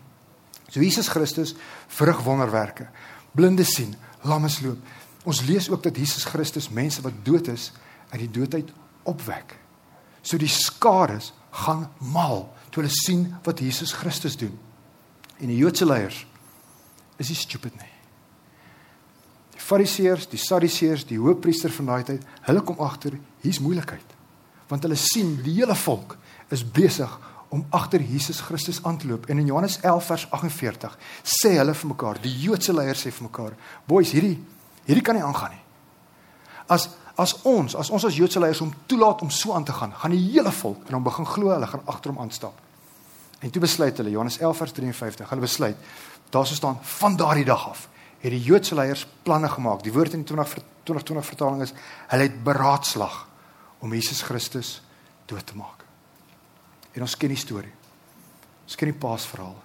So 0.70 0.80
Jesus 0.80 1.08
Christus 1.08 1.56
verrig 1.88 2.24
wonderwerke. 2.24 2.88
Blinde 3.32 3.64
sien, 3.64 3.96
lammes 4.22 4.60
loop. 4.62 4.78
Ons 5.24 5.42
lees 5.42 5.70
ook 5.70 5.84
dat 5.84 5.96
Jesus 5.96 6.24
Christus 6.24 6.70
mense 6.70 7.02
wat 7.02 7.14
dood 7.24 7.48
is 7.48 7.72
uit 8.10 8.20
die 8.20 8.32
doodheid 8.32 8.72
opwek. 9.04 9.58
So 10.22 10.38
die 10.38 10.48
skares 10.48 11.34
gaan 11.52 11.90
mal 11.98 12.54
toe 12.72 12.84
hulle 12.84 12.94
sien 12.94 13.26
wat 13.46 13.60
Jesus 13.60 13.94
Christus 13.94 14.38
doen. 14.40 14.54
En 15.42 15.50
die 15.52 15.60
Joodse 15.60 15.86
leiers 15.86 16.24
is 17.22 17.30
nie 17.30 17.38
stupid 17.38 17.76
nie. 17.78 17.90
Die 19.56 19.62
Fariseërs, 19.62 20.30
die 20.32 20.40
Sadduseërs, 20.42 21.06
die 21.10 21.20
hoofpriester 21.22 21.74
van 21.76 21.92
daai 21.92 22.06
tyd, 22.08 22.24
hulle 22.48 22.64
kom 22.66 22.80
agter 22.82 23.18
hier's 23.44 23.60
moeilikheid. 23.62 24.16
Want 24.72 24.88
hulle 24.88 24.98
sien 25.00 25.36
die 25.44 25.58
hele 25.60 25.76
volk 25.76 26.16
is 26.52 26.64
besig 26.64 27.12
om 27.52 27.66
agter 27.76 28.00
Jesus 28.00 28.40
Christus 28.48 28.80
aan 28.88 28.98
te 28.98 29.10
loop. 29.10 29.28
En 29.28 29.38
in 29.38 29.46
Johannes 29.52 29.80
11 29.82 30.08
vers 30.08 30.26
48 30.32 30.98
sê 31.24 31.58
hulle 31.58 31.76
vir 31.76 31.92
mekaar, 31.92 32.22
die 32.24 32.32
Joodse 32.46 32.74
leiers 32.74 33.04
sê 33.04 33.12
vir 33.12 33.28
mekaar, 33.28 33.54
"Boys, 33.86 34.12
hierdie 34.12 34.40
hierdie 34.86 35.04
kan 35.04 35.16
nie 35.16 35.24
aangaan 35.24 35.52
nie." 35.52 35.64
As 36.68 36.90
as 37.18 37.36
ons, 37.44 37.76
as 37.76 37.90
ons 37.90 38.06
as 38.06 38.16
Joodse 38.16 38.40
leiers 38.40 38.60
hom 38.60 38.74
toelaat 38.88 39.22
om 39.22 39.30
so 39.30 39.54
aan 39.54 39.64
te 39.64 39.74
gaan, 39.74 39.94
gaan 39.94 40.12
die 40.12 40.32
hele 40.32 40.52
volk 40.52 40.88
en 40.88 40.94
hom 40.94 41.04
begin 41.04 41.26
glo, 41.26 41.50
hulle 41.50 41.68
gaan 41.68 41.86
agter 41.86 42.12
hom 42.12 42.22
aanstap. 42.24 42.54
En 43.42 43.50
toe 43.50 43.62
besluit 43.62 43.98
hulle 43.98 44.14
Johannes 44.14 44.38
11 44.40 44.58
vers 44.58 44.76
53, 44.78 45.30
hulle 45.30 45.42
besluit 45.42 45.90
daar 46.32 46.46
sou 46.48 46.56
staan 46.56 46.78
van 46.98 47.18
daardie 47.20 47.46
dag 47.46 47.64
af 47.68 47.88
het 48.22 48.32
die 48.32 48.42
Joodse 48.42 48.76
leiers 48.78 49.08
planne 49.26 49.50
gemaak. 49.50 49.82
Die 49.84 49.94
woord 49.94 50.14
in 50.14 50.24
die 50.24 50.30
20 50.30 50.62
2020 50.86 51.26
vertaling 51.26 51.62
is 51.66 51.74
hulle 52.12 52.28
het 52.28 52.38
beraadslag 52.46 53.28
om 53.82 53.94
Jesus 53.94 54.22
Christus 54.26 54.80
dood 55.30 55.46
te 55.46 55.58
maak. 55.58 55.86
En 56.94 57.06
ons 57.06 57.18
ken 57.18 57.34
die 57.34 57.40
storie. 57.40 57.74
Ons 58.66 58.78
ken 58.78 58.92
die 58.92 58.98
Paasverhaal. 58.98 59.58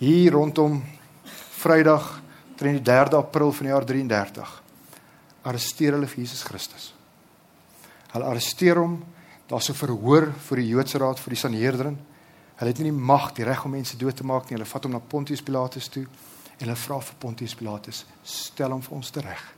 Hier 0.00 0.32
rondom 0.34 0.80
Vrydag, 1.60 2.06
teen 2.56 2.78
die 2.78 2.84
3de 2.84 3.18
April 3.18 3.52
van 3.52 3.66
die 3.66 3.72
jaar 3.72 3.86
33 3.86 4.56
arresteer 5.48 5.96
hulle 5.96 6.08
vir 6.08 6.22
Jesus 6.22 6.42
Christus. 6.44 6.90
Hulle 8.12 8.28
arresteer 8.28 8.76
hom, 8.80 8.98
daar's 9.48 9.70
'n 9.70 9.74
verhoor 9.74 10.32
vir 10.48 10.56
die 10.56 10.68
Joodse 10.68 10.98
raad 10.98 11.18
vir 11.18 11.30
die 11.30 11.40
Sanhedrin. 11.40 11.98
Hulle 12.60 12.74
het 12.74 12.80
nie 12.82 12.90
die 12.90 13.04
mag 13.12 13.30
die 13.32 13.44
reg 13.48 13.62
om 13.64 13.72
mense 13.72 13.96
dood 13.96 14.18
te 14.20 14.26
maak 14.28 14.50
nie. 14.50 14.58
Hulle 14.58 14.68
vat 14.68 14.84
hom 14.84 14.92
na 14.92 15.00
Pontius 15.00 15.40
Pilatus 15.40 15.88
toe 15.88 16.04
en 16.04 16.66
hulle 16.66 16.76
vra 16.76 16.98
vir 17.00 17.16
Pontius 17.22 17.54
Pilatus, 17.56 18.04
"Stel 18.22 18.70
hom 18.70 18.82
vir 18.82 18.96
ons 18.96 19.12
reg." 19.14 19.54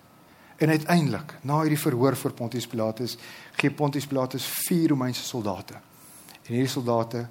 En 0.58 0.68
uiteindelik, 0.68 1.34
na 1.42 1.60
hierdie 1.60 1.78
verhoor 1.78 2.16
voor 2.16 2.32
Pontius 2.32 2.66
Pilatus, 2.66 3.16
gee 3.56 3.70
Pontius 3.70 4.06
Pilatus 4.06 4.46
vier 4.46 4.88
Romeinse 4.88 5.22
soldate. 5.22 5.74
En 5.74 6.54
hierdie 6.54 6.68
soldate 6.68 7.28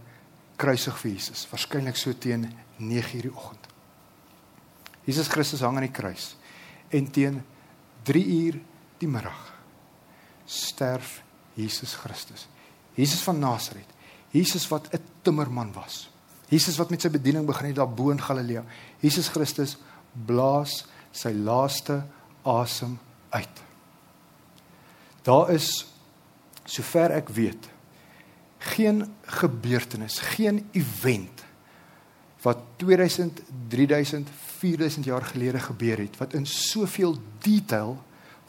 kruisig 0.58 0.98
vir 0.98 1.12
Jesus, 1.12 1.48
waarskynlik 1.48 1.96
so 1.96 2.14
teen 2.14 2.54
9:00 2.78 3.22
die 3.22 3.36
oggend. 3.36 3.68
Jesus 5.06 5.28
Christus 5.28 5.62
hang 5.62 5.76
aan 5.76 5.88
die 5.88 5.92
kruis 5.92 6.36
en 6.90 7.12
teen 7.12 7.44
3 8.04 8.26
uur 8.26 8.60
die 8.98 9.08
middag 9.08 9.54
sterf 10.46 11.22
Jesus 11.54 11.96
Christus. 11.96 12.48
Jesus 12.94 13.24
van 13.24 13.40
Nasaret. 13.40 13.88
Jesus 14.32 14.68
wat 14.68 14.88
'n 14.94 15.00
timmerman 15.22 15.74
was. 15.74 16.10
Jesus 16.48 16.78
wat 16.78 16.90
met 16.90 17.02
sy 17.02 17.10
bediening 17.10 17.46
begin 17.46 17.68
het 17.68 17.76
daar 17.76 17.94
bo 17.94 18.10
in 18.10 18.22
Galilea. 18.22 18.64
Jesus 19.00 19.28
Christus 19.28 19.78
blaas 20.26 20.86
sy 21.12 21.32
laaste 21.32 22.06
asem 22.44 23.00
uit. 23.30 23.62
Daar 25.22 25.52
is 25.52 25.86
sover 26.66 27.12
ek 27.12 27.30
weet 27.30 27.70
geen 28.62 29.06
gebeurtenis, 29.26 30.20
geen 30.20 30.68
event 30.72 31.44
wat 32.42 32.58
2000, 32.76 33.42
3000, 33.68 34.30
4000 34.58 35.06
jaar 35.06 35.26
gelede 35.26 35.60
gebeur 35.60 35.98
het 35.98 36.18
wat 36.18 36.34
in 36.34 36.46
soveel 36.46 37.18
detail 37.42 37.98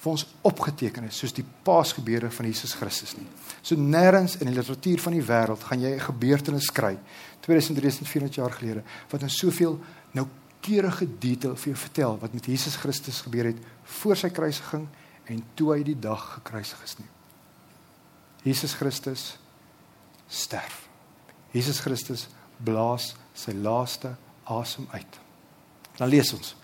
vir 0.02 0.11
ons 0.11 0.25
opgeteken 0.42 1.06
is 1.06 1.18
soos 1.23 1.35
die 1.37 1.44
Paasgebeure 1.64 2.30
van 2.35 2.49
Jesus 2.49 2.75
Christus 2.75 3.14
nie. 3.14 3.26
So 3.62 3.78
nêrens 3.78 4.35
in 4.40 4.50
die 4.50 4.56
literatuur 4.56 5.02
van 5.04 5.14
die 5.14 5.23
wêreld 5.23 5.62
gaan 5.68 5.80
jy 5.80 5.94
'n 5.94 6.06
gebeurtenis 6.09 6.71
kry 6.75 6.99
2000, 7.40 7.76
3000, 7.78 8.09
400 8.09 8.35
jaar 8.35 8.50
gelede 8.50 8.82
wat 9.11 9.23
in 9.23 9.30
soveel 9.30 9.78
noukeurige 10.12 11.06
detail 11.18 11.56
vir 11.56 11.73
jou 11.73 11.76
vertel 11.76 12.18
wat 12.18 12.35
met 12.35 12.47
Jesus 12.47 12.76
Christus 12.76 13.21
gebeur 13.21 13.44
het 13.44 13.59
voor 13.85 14.16
sy 14.16 14.28
kruisiging 14.28 14.88
en 15.26 15.44
toe 15.54 15.75
hy 15.75 15.82
die 15.82 15.99
dag 15.99 16.35
gekruisig 16.35 16.82
is 16.85 16.99
nie. 16.99 17.09
Jesus 18.42 18.75
Christus 18.75 19.38
sterf. 20.28 20.88
Jesus 21.52 21.80
Christus 21.80 22.28
blaas 22.59 23.14
sy 23.35 23.52
laaste 23.52 24.16
asem 24.44 24.87
uit. 24.90 25.21
Dan 25.97 26.09
lees 26.09 26.32
ons 26.32 26.56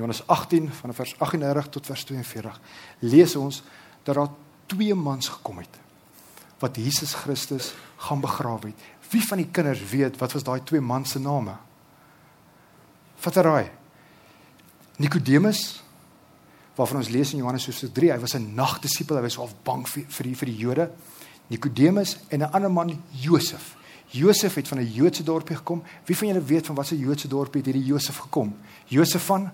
Johannes 0.00 0.22
18 0.26 0.70
van 0.72 0.94
vers 0.96 1.12
38 1.18 1.68
tot 1.76 1.86
vers 1.86 2.04
42. 2.08 2.60
Lees 3.04 3.36
ons 3.36 3.62
dat 4.02 4.16
daar 4.16 4.32
twee 4.66 4.94
mans 4.94 5.28
gekom 5.28 5.60
het 5.60 5.78
wat 6.60 6.76
Jesus 6.76 7.14
Christus 7.16 7.72
gaan 7.96 8.20
begrawe 8.20 8.68
het. 8.68 8.88
Wie 9.10 9.22
van 9.24 9.40
die 9.40 9.48
kinders 9.48 9.80
weet 9.90 10.18
wat 10.20 10.32
was 10.36 10.44
daai 10.44 10.60
twee 10.64 10.80
mans 10.80 11.14
se 11.14 11.20
name? 11.20 11.54
Vat 13.20 13.36
raai. 13.36 13.70
Nikodemus 15.00 15.82
waarvan 16.76 17.00
ons 17.00 17.08
lees 17.12 17.32
in 17.32 17.42
Johannes 17.42 17.66
hoofstuk 17.68 17.92
3, 17.96 18.12
hy 18.12 18.18
was 18.20 18.34
'n 18.36 18.54
nagdisipel, 18.54 19.16
hy 19.16 19.22
was 19.22 19.36
half 19.36 19.54
bang 19.64 19.88
vir 19.88 20.04
vir 20.08 20.24
die, 20.24 20.36
vir 20.36 20.46
die 20.46 20.56
Jode. 20.56 20.90
Nikodemus 21.48 22.16
en 22.28 22.40
'n 22.40 22.52
ander 22.52 22.70
man 22.70 23.02
Josef. 23.10 23.76
Josef 24.06 24.54
het 24.54 24.68
van 24.68 24.78
'n 24.78 24.92
Joodse 24.92 25.22
dorpie 25.22 25.56
gekom. 25.56 25.82
Wie 26.04 26.16
van 26.16 26.28
julle 26.28 26.42
weet 26.42 26.66
van 26.66 26.74
watter 26.74 26.96
Joodse 26.96 27.28
dorpie 27.28 27.62
het 27.62 27.72
hierdie 27.72 27.84
Josef 27.84 28.16
gekom? 28.16 28.56
Josef 28.86 29.24
van 29.24 29.50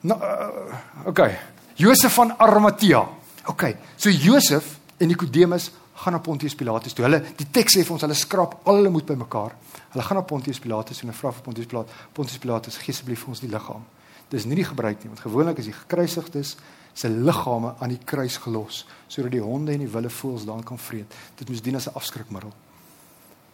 Nou, 0.00 0.20
uh, 0.22 1.06
okay. 1.06 1.38
Josef 1.74 2.14
van 2.14 2.38
Arimatea. 2.38 3.08
Okay. 3.46 3.76
So 3.96 4.10
Josef 4.10 4.78
en 4.96 5.08
Nikodemus 5.08 5.70
gaan 5.98 6.12
na 6.12 6.18
Pontius 6.18 6.54
Pilatus 6.54 6.94
toe. 6.94 7.04
Hulle 7.06 7.22
die 7.38 7.46
teks 7.50 7.74
sê 7.74 7.82
vir 7.82 7.96
ons 7.96 8.04
hulle 8.06 8.16
skraap 8.18 8.60
al 8.68 8.80
hulle 8.80 8.92
moed 8.94 9.06
bymekaar. 9.08 9.54
Hulle 9.94 10.04
gaan 10.06 10.20
na 10.20 10.24
Pontius 10.26 10.60
Pilatus 10.62 11.02
en 11.02 11.08
hulle 11.08 11.18
vra 11.18 11.32
vir 11.34 11.46
Pontius 11.46 11.70
Pilatus, 11.70 12.02
Pontius 12.14 12.42
Pilatus, 12.42 12.78
gee 12.82 12.94
asseblief 12.94 13.24
vir 13.24 13.32
ons 13.34 13.42
die 13.42 13.50
liggaam. 13.50 13.86
Dis 14.30 14.46
nie 14.46 14.58
die 14.60 14.66
gebruik 14.68 15.02
nie, 15.02 15.10
want 15.10 15.24
gewoonlik 15.24 15.62
as 15.62 15.70
die 15.70 15.74
gekruisigdes 15.74 16.54
se 16.98 17.10
liggame 17.10 17.72
aan 17.80 17.94
die 17.94 18.00
kruis 18.04 18.36
gelos 18.42 18.82
sodat 19.08 19.32
die 19.32 19.42
honde 19.42 19.72
en 19.74 19.84
die 19.84 19.90
wilde 19.90 20.10
voëls 20.12 20.46
daar 20.46 20.62
kan 20.66 20.78
vreet. 20.78 21.14
Dit 21.38 21.50
moes 21.50 21.62
dien 21.62 21.76
as 21.76 21.88
'n 21.88 21.96
afskrikmiddel. 21.96 22.52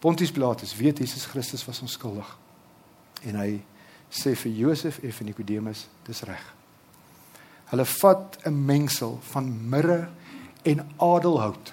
Pontius 0.00 0.32
Pilatus 0.32 0.76
weet 0.76 0.98
Jesus 0.98 1.24
Christus 1.24 1.64
was 1.64 1.80
onskuldig. 1.80 2.36
En 3.22 3.36
hy 3.36 3.62
sê 4.14 4.34
vir 4.38 4.52
Josef 4.52 5.00
en 5.02 5.12
vir 5.12 5.26
Nikodemus, 5.26 5.86
dis 6.06 6.22
reg. 6.28 6.42
Hulle 7.72 7.84
vat 7.84 8.38
'n 8.46 8.54
mengsel 8.66 9.18
van 9.32 9.46
mirre 9.70 10.08
en 10.62 10.86
adelhout 10.98 11.72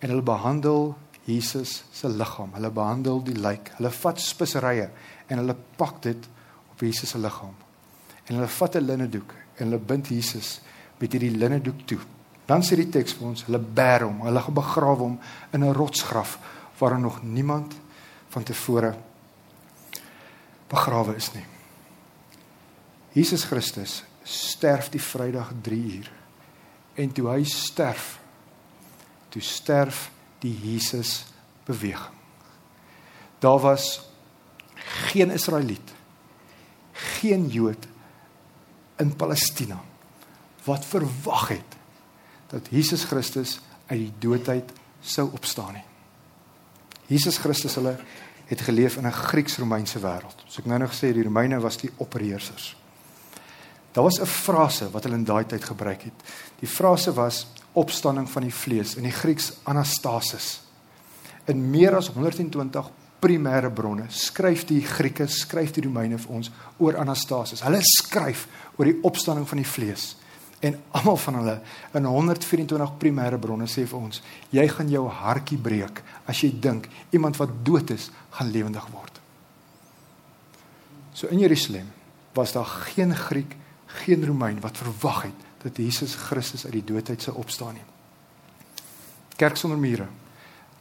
en 0.00 0.10
hulle 0.10 0.22
behandel 0.22 0.96
Jesus 1.24 1.84
se 1.92 2.08
liggaam. 2.08 2.54
Hulle 2.54 2.70
behandel 2.70 3.22
die 3.22 3.36
lijk. 3.36 3.72
Hulle 3.76 3.90
vat 3.90 4.20
speserye 4.20 4.90
en 5.28 5.38
hulle 5.38 5.56
pak 5.76 6.02
dit 6.02 6.28
op 6.72 6.80
Jesus 6.80 7.10
se 7.10 7.18
liggaam. 7.18 7.54
En 8.26 8.34
hulle 8.34 8.48
vat 8.48 8.76
'n 8.76 8.84
linnedoek 8.84 9.34
en 9.56 9.64
hulle 9.66 9.78
bind 9.78 10.08
Jesus 10.08 10.60
met 10.98 11.12
hierdie 11.12 11.36
linnedoek 11.36 11.86
toe. 11.86 11.98
Dan 12.46 12.62
sê 12.62 12.76
die 12.76 12.88
teks 12.88 13.12
vir 13.12 13.26
ons, 13.26 13.44
hulle 13.44 13.58
bær 13.58 14.02
hom, 14.02 14.20
hulle 14.20 14.42
begrawe 14.50 14.98
hom 14.98 15.18
in 15.52 15.64
'n 15.64 15.74
rotsgraf 15.74 16.38
waar 16.78 17.00
nog 17.00 17.22
niemand 17.22 17.74
van 18.28 18.42
tevore 18.42 18.96
begrawe 20.68 21.16
is 21.16 21.32
nie. 21.34 21.46
Jesus 23.16 23.44
Christus 23.48 24.02
sterf 24.22 24.90
die 24.92 25.02
Vrydag 25.02 25.52
3 25.62 25.76
uur. 25.98 26.10
En 26.98 27.12
toe 27.14 27.28
hy 27.30 27.44
sterf, 27.48 28.18
toe 29.32 29.42
sterf 29.42 30.08
die 30.42 30.52
Jesus 30.52 31.24
beweging. 31.66 32.14
Daar 33.38 33.60
was 33.62 34.00
geen 35.08 35.30
Israeliet, 35.30 35.94
geen 36.92 37.46
Jood 37.48 37.86
in 38.98 39.14
Palestina 39.16 39.78
wat 40.66 40.84
verwag 40.84 41.48
het 41.48 41.76
dat 42.50 42.68
Jesus 42.72 43.04
Christus 43.04 43.58
uit 43.86 44.00
die 44.00 44.12
doodheid 44.18 44.72
sou 45.00 45.28
opstaan 45.32 45.78
nie. 45.78 45.84
Jesus 47.08 47.38
Christus 47.40 47.76
hulle 47.78 47.94
het 48.48 48.60
geleef 48.60 48.96
in 48.96 49.06
'n 49.06 49.12
Grieks-Romeinse 49.12 50.00
wêreld. 50.00 50.42
So 50.46 50.60
ek 50.60 50.66
nou 50.66 50.78
nog 50.78 50.92
sê 50.92 51.12
die 51.12 51.22
Romeine 51.22 51.60
was 51.60 51.76
die 51.76 51.90
opperheersers. 51.96 52.76
Daar 53.92 54.04
was 54.04 54.20
'n 54.20 54.26
frase 54.26 54.90
wat 54.90 55.02
hulle 55.02 55.16
in 55.16 55.24
daai 55.24 55.46
tyd 55.46 55.64
gebruik 55.64 56.02
het. 56.02 56.14
Die 56.58 56.68
frase 56.68 57.12
was 57.12 57.46
opstanding 57.72 58.30
van 58.30 58.42
die 58.42 58.54
vlees 58.54 58.94
in 58.94 59.02
die 59.02 59.12
Grieks 59.12 59.52
anastasis. 59.62 60.60
In 61.44 61.70
meer 61.70 61.96
as 61.96 62.08
120 62.08 62.90
primêre 63.18 63.70
bronne 63.70 64.04
skryf 64.08 64.64
die 64.64 64.82
Grieke, 64.82 65.26
skryf 65.26 65.70
die 65.70 65.82
Romeine 65.82 66.18
vir 66.18 66.34
ons 66.34 66.50
oor 66.76 66.96
anastasis. 66.96 67.60
Hulle 67.60 67.80
skryf 67.82 68.46
oor 68.76 68.84
die 68.84 68.98
opstanding 69.02 69.48
van 69.48 69.58
die 69.58 69.66
vlees. 69.66 70.16
En 70.60 70.74
almal 70.90 71.16
van 71.16 71.34
hulle 71.38 71.54
in 71.94 72.04
124 72.04 72.96
primêre 72.98 73.38
bronne 73.38 73.68
sê 73.70 73.84
vir 73.86 73.98
ons, 73.98 74.22
jy 74.50 74.64
gaan 74.72 74.90
jou 74.90 75.04
hartjie 75.20 75.58
breek 75.58 76.02
as 76.26 76.42
jy 76.42 76.50
dink 76.60 76.88
iemand 77.14 77.38
wat 77.38 77.54
dood 77.66 77.92
is 77.94 78.08
gaan 78.38 78.50
lewendig 78.50 78.88
word. 78.90 79.20
So 81.14 81.30
in 81.30 81.38
Jerusalem 81.42 81.86
was 82.34 82.52
daar 82.52 82.66
geen 82.66 83.14
Griek, 83.16 83.56
geen 84.02 84.26
Romein 84.26 84.60
wat 84.60 84.78
verwag 84.78 85.22
het 85.30 85.46
dat 85.62 85.78
Jesus 85.78 86.14
Christus 86.14 86.66
uit 86.66 86.76
die 86.80 86.86
doodheid 86.92 87.22
sou 87.22 87.36
opstaan 87.38 87.78
nie. 87.78 87.86
Kerk 89.38 89.56
sonder 89.56 89.78
mure. 89.78 90.06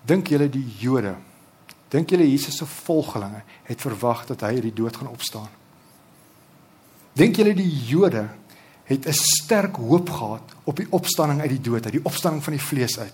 Dink 0.05 0.29
julle 0.33 0.49
die 0.49 0.65
Jode 0.81 1.15
Dink 1.87 2.11
julle 2.11 2.27
Jesus 2.27 2.57
se 2.57 2.65
volgelinge 2.65 3.43
het 3.63 3.81
verwag 3.81 4.25
dat 4.27 4.43
hy 4.43 4.57
uit 4.57 4.67
die 4.69 4.75
dood 4.75 4.97
gaan 4.99 5.11
opstaan? 5.11 5.47
Dink 7.17 7.39
julle 7.39 7.55
die 7.55 7.69
Jode 7.87 8.25
het 8.87 9.05
'n 9.05 9.11
sterk 9.13 9.75
hoop 9.75 10.09
gehad 10.09 10.55
op 10.63 10.75
die 10.75 10.87
opstanding 10.89 11.41
uit 11.41 11.49
die 11.49 11.61
dood, 11.61 11.83
uit 11.83 11.93
die 11.93 12.05
opstanding 12.05 12.43
van 12.43 12.53
die 12.53 12.61
vlees 12.61 12.99
uit? 12.99 13.13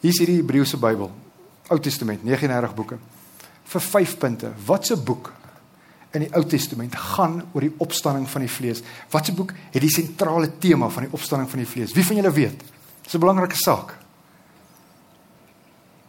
Hier 0.00 0.10
is 0.10 0.18
hierdie 0.18 0.36
Hebreëse 0.36 0.76
Bybel, 0.76 1.10
Ou 1.68 1.80
Testament, 1.80 2.24
39 2.24 2.74
boeke. 2.74 2.98
Vir 3.64 3.80
5 3.80 4.18
punte. 4.18 4.52
Watse 4.66 4.96
boek 4.96 5.32
in 6.10 6.20
die 6.20 6.34
Ou 6.34 6.44
Testament 6.44 6.94
gaan 6.94 7.42
oor 7.52 7.60
die 7.60 7.74
opstanding 7.76 8.28
van 8.28 8.40
die 8.40 8.50
vlees? 8.50 8.82
Watse 9.10 9.32
boek 9.32 9.52
het 9.70 9.82
die 9.82 9.90
sentrale 9.90 10.58
tema 10.58 10.88
van 10.88 11.02
die 11.02 11.12
opstanding 11.12 11.50
van 11.50 11.58
die 11.58 11.68
vlees? 11.68 11.92
Wie 11.92 12.04
van 12.04 12.16
julle 12.16 12.32
weet? 12.32 12.62
Dis 13.02 13.14
'n 13.14 13.18
belangrike 13.18 13.56
saak. 13.56 13.96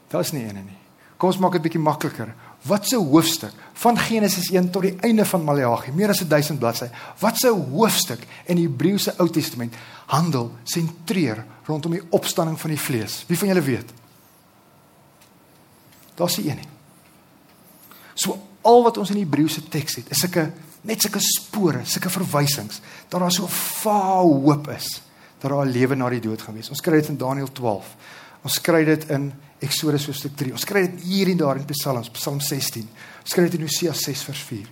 Daar's 0.08 0.32
nie 0.32 0.44
een 0.44 0.56
nie. 0.56 0.78
Kom 1.18 1.30
ons 1.30 1.38
maak 1.38 1.52
dit 1.52 1.62
bietjie 1.62 1.82
makliker. 1.82 2.36
Wat 2.68 2.88
se 2.88 2.96
hoofstuk 2.96 3.54
van 3.78 3.98
Genesis 3.98 4.50
1 4.52 4.72
tot 4.74 4.82
die 4.82 4.96
einde 5.06 5.26
van 5.26 5.44
Maleagi, 5.44 5.92
meer 5.94 6.10
as 6.10 6.24
1000 6.28 6.60
bladsye. 6.60 6.90
Wat 7.20 7.38
se 7.38 7.52
hoofstuk 7.52 8.24
in 8.46 8.58
die 8.60 8.66
Hebreëse 8.66 9.14
Ou 9.22 9.30
Testament 9.30 9.76
handel 10.12 10.52
sentreer 10.64 11.44
rondom 11.68 11.98
die 11.98 12.04
opstanding 12.10 12.58
van 12.60 12.74
die 12.74 12.82
vlees? 12.82 13.22
Wie 13.28 13.38
van 13.38 13.52
julle 13.52 13.62
weet? 13.62 13.94
Daar's 16.18 16.38
nie 16.38 16.50
een. 16.50 16.64
So 18.18 18.40
al 18.62 18.84
wat 18.84 18.98
ons 18.98 19.14
in 19.14 19.22
die 19.22 19.28
Hebreëse 19.28 19.68
teks 19.70 20.02
het, 20.02 20.10
is 20.12 20.24
sulke 20.26 20.50
net 20.88 21.04
sulke 21.04 21.22
spore, 21.22 21.84
sulke 21.86 22.10
verwysings 22.10 22.82
dat 23.10 23.20
daar 23.20 23.32
so 23.32 23.44
'n 23.44 23.58
vaal 23.84 24.34
hoop 24.42 24.70
is 24.70 25.02
dat 25.40 25.52
daar 25.52 25.66
'n 25.66 25.72
lewe 25.72 25.96
na 25.96 26.10
die 26.10 26.20
dood 26.20 26.42
gaan 26.42 26.56
wees. 26.56 26.70
Ons 26.70 26.82
kry 26.82 26.94
dit 26.94 27.08
in 27.08 27.18
Daniël 27.18 27.52
12. 27.52 27.96
Ons 28.48 28.62
kry 28.64 28.86
dit 28.88 29.10
in 29.12 29.28
Eksodus 29.60 30.06
hoofstuk 30.08 30.38
3. 30.40 30.54
Ons 30.56 30.66
kry 30.68 30.86
dit 30.86 31.04
hier 31.10 31.28
en 31.34 31.40
daar 31.42 31.60
in 31.60 31.66
Psalms, 31.68 32.12
Psalm 32.16 32.40
16. 32.40 32.86
Ons 33.26 33.36
kry 33.36 33.48
dit 33.50 33.58
in 33.58 33.66
Hosea 33.66 33.96
6 33.98 34.24
vers 34.30 34.44
4. 34.48 34.70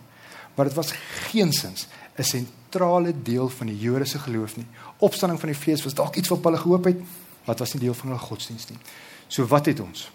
Maar 0.56 0.70
dit 0.70 0.78
was 0.78 0.94
geensins 1.28 1.88
'n 2.16 2.24
sentrale 2.24 3.12
deel 3.12 3.50
van 3.50 3.68
die 3.68 3.80
Joodse 3.80 4.20
geloof 4.20 4.56
nie. 4.56 4.66
Opstanding 5.00 5.40
van 5.40 5.50
die 5.50 5.58
vlees 5.58 5.84
was 5.84 5.94
dalk 5.94 6.16
iets 6.16 6.30
wat 6.30 6.44
hulle 6.44 6.58
gehoop 6.58 6.86
het, 6.86 6.98
wat 7.46 7.60
was 7.60 7.74
nie 7.74 7.84
deel 7.84 7.94
van 7.94 8.08
hulle 8.08 8.20
godsdienst 8.20 8.70
nie. 8.70 8.80
So 9.28 9.46
wat 9.46 9.66
het 9.66 9.80
ons? 9.80 10.12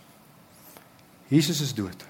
Jesus 1.29 1.61
is 1.61 1.75
dood. 1.75 2.05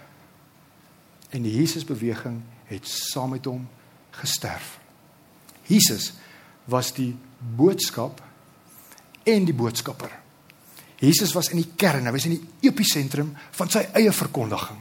En 1.30 1.42
die 1.42 1.56
Jesus 1.56 1.84
beweging 1.84 2.42
het 2.64 2.88
saam 2.88 3.30
met 3.30 3.44
hom 3.44 3.68
gesterf. 4.10 4.78
Jesus 5.66 6.12
was 6.64 6.92
die 6.92 7.16
boodskap 7.56 8.22
en 9.22 9.44
die 9.44 9.54
boodskapper. 9.54 10.20
Jesus 11.00 11.32
was 11.32 11.48
in 11.48 11.62
die 11.62 11.70
kern, 11.80 12.04
hy 12.04 12.12
was 12.12 12.26
in 12.28 12.36
die 12.36 12.68
episentrum 12.68 13.32
van 13.56 13.72
sy 13.72 13.86
eie 13.96 14.12
verkondiging. 14.12 14.78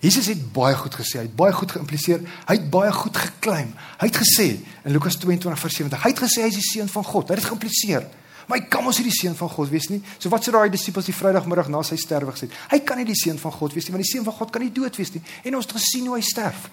Jesus 0.00 0.30
het 0.32 0.40
baie 0.54 0.76
goed 0.80 0.94
gesê, 0.96 1.18
hy 1.20 1.26
het 1.26 1.34
baie 1.36 1.52
goed 1.52 1.74
geïmpliseer, 1.76 2.22
hy 2.48 2.54
het 2.56 2.70
baie 2.72 2.92
goed 2.96 3.18
geklaim. 3.20 3.74
Hy 4.00 4.08
het 4.08 4.20
gesê 4.22 4.46
in 4.56 4.94
Lukas 4.94 5.18
22:70, 5.20 6.00
hy 6.00 6.12
het 6.14 6.22
gesê 6.24 6.46
hy 6.46 6.48
is 6.48 6.56
die 6.56 6.68
seun 6.70 6.88
van 6.88 7.04
God. 7.04 7.28
Hy 7.28 7.36
het 7.36 7.42
dit 7.42 7.50
geïmpliseer. 7.50 8.08
Maar 8.48 8.58
hy 8.58 8.64
kan 8.72 8.82
mos 8.82 8.98
nie 8.98 9.10
die 9.10 9.14
seun 9.14 9.36
van 9.36 9.50
God 9.52 9.68
wees 9.70 9.90
nie. 9.92 10.00
So 10.18 10.32
wat 10.32 10.42
sê 10.42 10.50
daai 10.50 10.72
disippels 10.72 11.06
die 11.06 11.14
Vrydagmiddag 11.14 11.68
na 11.70 11.84
sy 11.86 12.00
sterwe 12.00 12.32
gesê? 12.32 12.48
Hy 12.72 12.80
kan 12.80 12.98
nie 12.98 13.06
die 13.06 13.18
seun 13.18 13.38
van 13.38 13.52
God 13.52 13.76
wees 13.76 13.86
nie, 13.86 13.92
want 13.94 14.02
die 14.02 14.10
seun 14.10 14.24
van 14.26 14.34
God 14.40 14.50
kan 14.50 14.64
nie 14.64 14.72
dood 14.74 14.96
wees 14.96 15.12
nie. 15.14 15.22
En 15.44 15.60
ons 15.60 15.68
het 15.68 15.76
gesien 15.76 16.08
hoe 16.08 16.16
hy 16.16 16.24
sterf. 16.24 16.70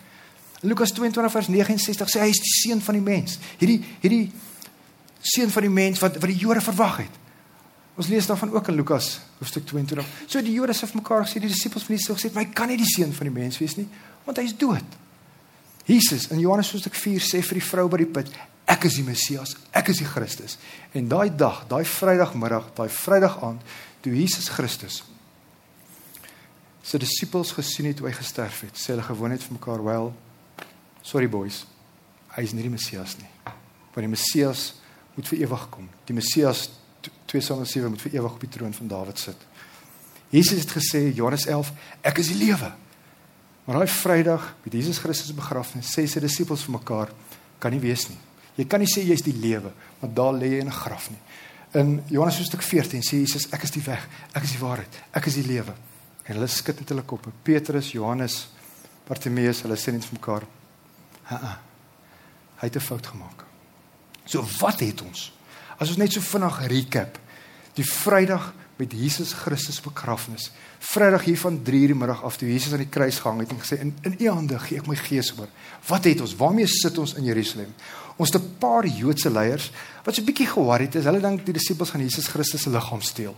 In 0.63 0.71
Lukas 0.71 0.95
22:69 0.95 2.09
sê 2.15 2.23
hy 2.23 2.31
is 2.31 2.41
die 2.41 2.55
seun 2.63 2.81
van 2.81 2.95
die 2.95 3.03
mens. 3.03 3.37
Hierdie 3.59 3.81
hierdie 3.99 4.31
seun 5.21 5.51
van 5.51 5.67
die 5.67 5.75
mens 5.83 5.99
wat 5.99 6.15
wat 6.17 6.31
die 6.31 6.39
Jode 6.39 6.63
verwag 6.63 7.03
het. 7.03 7.23
Ons 7.97 8.07
lees 8.11 8.27
daarvan 8.29 8.53
ook 8.53 8.67
in 8.69 8.77
Lukas 8.77 9.19
hoofstuk 9.39 9.65
22. 9.65 10.05
So 10.29 10.41
die 10.45 10.53
Jode 10.53 10.75
het 10.77 10.93
mekaar 10.93 11.25
gesê, 11.25 11.41
die 11.41 11.49
disippels 11.49 11.83
van 11.83 11.95
Jesus 11.95 12.21
gesê, 12.21 12.33
"Maar 12.33 12.43
hy 12.43 12.53
kan 12.53 12.67
nie 12.67 12.77
die 12.77 12.85
seun 12.85 13.13
van 13.13 13.25
die 13.25 13.33
mens 13.41 13.57
wees 13.57 13.75
nie, 13.75 13.87
want 14.23 14.37
hy 14.37 14.43
is 14.43 14.57
dood." 14.57 14.85
Jesus 15.85 16.27
in 16.27 16.39
Johannes 16.39 16.71
hoofstuk 16.71 16.95
4 16.95 17.19
sê 17.19 17.41
vir 17.41 17.53
die 17.53 17.67
vrou 17.67 17.87
by 17.87 17.97
die 17.97 18.05
put, 18.05 18.29
"Ek 18.65 18.83
is 18.83 18.93
die 18.93 19.03
Messias, 19.03 19.55
ek 19.71 19.87
is 19.87 19.97
die 19.97 20.05
Christus." 20.05 20.57
En 20.91 21.07
daai 21.07 21.35
dag, 21.35 21.65
daai 21.67 21.85
Vrydagmiddag, 21.85 22.73
daai 22.75 22.89
Vrydag 22.89 23.43
aand, 23.43 23.61
toe 24.01 24.13
Jesus 24.13 24.49
Christus 24.49 25.03
sy 26.87 26.99
disippels 27.01 27.51
gesien 27.51 27.89
het 27.89 27.99
hoe 27.99 28.07
hy 28.07 28.15
gesterf 28.15 28.61
het, 28.63 28.77
sê 28.79 28.93
hulle 28.93 29.03
gewoon 29.03 29.33
net 29.33 29.43
vir 29.43 29.57
mekaar, 29.57 29.83
"Wel, 29.83 30.13
sorry 31.01 31.27
boys, 31.27 31.65
hy 32.35 32.43
is 32.43 32.53
nie 32.53 32.61
die 32.61 32.69
Messias 32.69 33.17
nie." 33.17 33.29
Want 33.93 34.05
die 34.05 34.07
Messias 34.07 34.73
moet 35.15 35.27
vir 35.27 35.39
ewig 35.39 35.69
kom. 35.69 35.89
Die 36.05 36.13
Messias 36.13 36.69
2 37.27 37.43
Samuel 37.43 37.67
7 37.67 37.89
moet 37.91 38.01
vir 38.01 38.17
ewig 38.19 38.33
op 38.33 38.43
die 38.43 38.49
troon 38.49 38.73
van 38.73 38.87
Dawid 38.87 39.19
sit. 39.19 39.47
Jesus 40.31 40.63
het 40.63 40.71
gesê 40.71 41.07
Johannes 41.15 41.45
11, 41.47 41.71
ek 42.07 42.21
is 42.23 42.31
die 42.31 42.39
lewe. 42.39 42.71
Maar 43.67 43.81
daai 43.81 43.91
Vrydag 43.91 44.53
met 44.63 44.73
Jesus 44.73 44.99
Christus 45.03 45.35
begrafnis 45.35 45.91
sê 45.91 46.05
sy 46.07 46.23
disippels 46.23 46.63
vir 46.63 46.77
mekaar 46.77 47.11
kan 47.59 47.73
nie 47.75 47.83
wees 47.83 48.07
nie. 48.07 48.19
Jy 48.57 48.65
kan 48.71 48.81
nie 48.81 48.89
sê 48.89 49.03
jy's 49.03 49.25
die 49.25 49.35
lewe, 49.35 49.73
want 49.99 50.15
daar 50.15 50.33
lê 50.33 50.53
jy 50.55 50.61
in 50.63 50.71
'n 50.71 50.79
graf 50.79 51.09
nie. 51.11 51.19
In 51.73 52.03
Johannes 52.07 52.37
hoofstuk 52.37 52.61
14 52.61 53.01
sê 53.01 53.19
Jesus 53.19 53.47
ek 53.51 53.63
is 53.63 53.71
die 53.71 53.83
weg, 53.83 54.07
ek 54.33 54.43
is 54.43 54.51
die 54.51 54.63
waarheid, 54.63 54.93
ek 55.13 55.27
is 55.27 55.35
die 55.35 55.47
lewe. 55.47 55.73
En 56.23 56.35
hulle 56.35 56.47
skud 56.47 56.79
met 56.79 56.89
hulle 56.89 57.03
koppe. 57.03 57.31
Petrus, 57.43 57.91
Johannes, 57.91 58.47
Bartimeus, 59.07 59.61
hulle 59.61 59.75
sê 59.75 59.91
net 59.91 60.05
vir 60.05 60.19
mekaar, 60.19 60.43
"Ha, 61.23 61.59
hy 62.57 62.67
het 62.67 62.75
'n 62.75 62.79
fout 62.79 63.05
gemaak." 63.05 63.45
So 64.25 64.45
wat 64.59 64.79
het 64.79 65.01
ons? 65.01 65.36
As 65.77 65.89
ons 65.89 65.97
net 65.97 66.13
so 66.13 66.21
vinnig 66.21 66.61
recap. 66.71 67.19
Die 67.77 67.85
Vrydag 67.85 68.53
met 68.77 68.93
Jesus 68.93 69.33
Christus 69.33 69.79
begrafnis. 69.81 70.51
Vrydag 70.79 71.23
hier 71.25 71.37
van 71.37 71.59
3:00 71.63 71.93
die 71.93 71.95
middag 71.95 72.23
af 72.23 72.37
toe 72.37 72.49
Jesus 72.49 72.71
aan 72.71 72.83
die 72.85 72.89
kruis 72.89 73.19
gehang 73.19 73.39
het 73.39 73.49
en 73.49 73.59
gesê 73.59 73.79
in 73.79 73.93
in 74.01 74.15
u 74.19 74.29
hande 74.29 74.59
gee 74.59 74.77
ek 74.77 74.87
my 74.87 74.95
gees 74.95 75.33
oor. 75.37 75.47
Wat 75.87 76.03
het 76.03 76.21
ons? 76.21 76.35
Waarmee 76.35 76.67
sit 76.67 76.97
ons 76.97 77.13
in 77.13 77.23
Jerusalem? 77.23 77.73
Ons 78.17 78.33
het 78.33 78.41
'n 78.41 78.55
paar 78.59 78.85
Joodse 78.87 79.29
leiers 79.29 79.71
wat 80.03 80.15
so 80.15 80.21
'n 80.21 80.25
bietjie 80.25 80.47
ge-worried 80.47 80.95
is. 80.95 81.03
Hulle 81.03 81.21
dink 81.21 81.45
die 81.45 81.53
disippels 81.53 81.89
gaan 81.89 82.01
Jesus 82.01 82.27
Christus 82.27 82.61
se 82.61 82.69
liggaam 82.69 83.01
steel. 83.01 83.35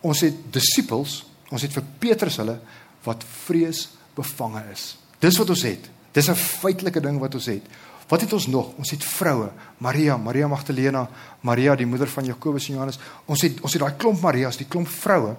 Ons 0.00 0.20
het 0.20 0.34
disippels, 0.52 1.24
ons 1.50 1.62
het 1.62 1.72
vir 1.72 1.82
Petrus 1.98 2.36
hulle 2.36 2.60
wat 3.04 3.24
vrees 3.44 3.88
bevange 4.14 4.64
is. 4.72 4.96
Dis 5.18 5.36
wat 5.36 5.50
ons 5.50 5.62
het. 5.62 5.90
Dis 6.12 6.28
'n 6.28 6.34
feitelike 6.34 7.00
ding 7.00 7.18
wat 7.18 7.34
ons 7.34 7.46
het. 7.46 7.62
Wat 8.10 8.24
het 8.24 8.32
ons 8.34 8.48
nog? 8.50 8.72
Ons 8.74 8.90
het 8.90 9.04
vroue, 9.06 9.52
Maria, 9.78 10.16
Maria 10.18 10.48
Magdalena, 10.50 11.04
Maria 11.46 11.76
die 11.78 11.86
moeder 11.86 12.10
van 12.10 12.26
Jakobus 12.26 12.66
en 12.68 12.74
Johannes. 12.74 12.98
Ons 13.30 13.44
het 13.46 13.60
ons 13.62 13.76
het 13.76 13.82
daai 13.84 13.94
klomp 14.00 14.22
Marias, 14.24 14.58
die 14.58 14.66
klomp 14.66 14.90
vroue 14.90 15.36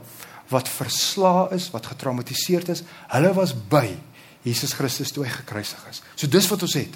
wat 0.51 0.71
verslaa 0.71 1.49
is, 1.55 1.69
wat 1.71 1.91
getraumatiseerd 1.91 2.71
is. 2.71 2.83
Hulle 3.11 3.33
was 3.35 3.53
by 3.53 3.89
Jesus 4.47 4.73
Christus 4.75 5.11
toe 5.11 5.25
hy 5.27 5.33
gekruisig 5.35 5.83
is. 5.91 6.01
So 6.15 6.31
dis 6.31 6.47
wat 6.51 6.63
ons 6.67 6.77
het. 6.79 6.95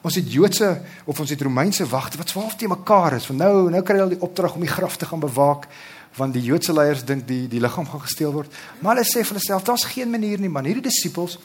Ons 0.00 0.16
het 0.16 0.32
Joodse 0.32 0.72
of 1.04 1.20
ons 1.20 1.32
het 1.32 1.42
Romeinse 1.44 1.84
wagte 1.88 2.16
wat 2.20 2.32
swaaf 2.32 2.56
te 2.56 2.68
mekaar 2.68 3.18
is. 3.20 3.28
Want 3.28 3.44
nou 3.44 3.68
nou 3.72 3.84
kry 3.84 4.00
hulle 4.00 4.16
die 4.16 4.24
opdrag 4.24 4.56
om 4.56 4.64
die 4.64 4.72
graf 4.72 4.96
te 4.96 5.08
gaan 5.08 5.20
bewaak 5.20 5.68
want 6.16 6.34
die 6.34 6.42
Joodse 6.42 6.72
leiers 6.74 7.04
dink 7.06 7.28
die 7.28 7.44
die 7.46 7.60
liggaam 7.62 7.86
gaan 7.86 8.02
gesteel 8.02 8.32
word. 8.34 8.56
Maar 8.80 8.96
hulle 8.96 9.06
sê 9.06 9.20
vir 9.20 9.36
hulle 9.36 9.44
self, 9.44 9.68
daar's 9.68 9.84
geen 9.92 10.10
manier 10.10 10.40
nie 10.40 10.50
man. 10.50 10.66
Hierdie 10.66 10.88
disippels 10.88 11.36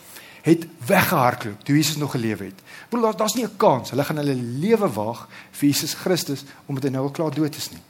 het 0.46 0.68
weggehardloop 0.86 1.64
toe 1.66 1.76
Jesus 1.76 1.98
nog 1.98 2.12
geleef 2.12 2.40
het. 2.40 2.60
Broer, 2.90 3.02
daar's 3.02 3.18
daar's 3.18 3.34
nie 3.34 3.46
'n 3.46 3.58
kans. 3.58 3.90
Hulle 3.90 4.04
gaan 4.04 4.18
hulle 4.18 4.36
lewe 4.36 4.90
waag 4.94 5.28
vir 5.52 5.68
Jesus 5.70 5.94
Christus 5.94 6.44
omdat 6.66 6.84
hy 6.84 6.90
nou 6.90 7.04
al 7.04 7.12
klaar 7.12 7.34
dood 7.34 7.56
is 7.56 7.72
nie. 7.72 7.82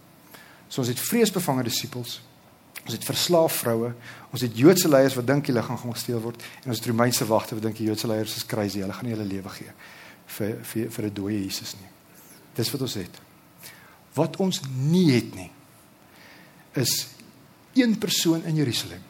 So 0.67 0.81
ons 0.81 0.89
het 0.89 0.99
vreesbevange 0.99 1.63
disippels. 1.63 2.21
Ons 2.83 2.93
het 2.93 3.03
verslaaf 3.03 3.53
vroue. 3.53 3.93
Ons 4.31 4.41
het 4.41 4.57
Joodse 4.57 4.87
leiers 4.87 5.15
wat 5.15 5.27
dink 5.27 5.45
die 5.45 5.53
liggaam 5.53 5.77
gaan 5.77 5.93
gesteel 5.93 6.21
word 6.21 6.43
en 6.63 6.69
ons 6.69 6.85
Romeinse 6.85 7.25
wagte 7.25 7.55
wat 7.55 7.63
dink 7.63 7.77
die 7.77 7.87
Joodse 7.87 8.07
leiers 8.07 8.35
is 8.35 8.45
crazy. 8.45 8.79
Hulle 8.79 8.93
gaan 8.93 9.05
nie 9.05 9.15
hulle 9.15 9.27
lewe 9.27 9.49
gee 9.49 9.71
vir 10.25 10.57
vir 10.63 10.89
vir 10.91 11.05
'n 11.05 11.13
dooie 11.13 11.43
Jesus 11.43 11.73
nie. 11.73 11.89
Dis 12.55 12.71
wat 12.71 12.81
ons 12.81 12.93
het. 12.93 13.21
Wat 14.13 14.35
ons 14.37 14.61
nie 14.77 15.11
het 15.11 15.35
nie 15.35 15.51
is 16.73 17.07
een 17.73 17.97
persoon 17.97 18.43
in 18.43 18.55
Jerusalem. 18.55 19.01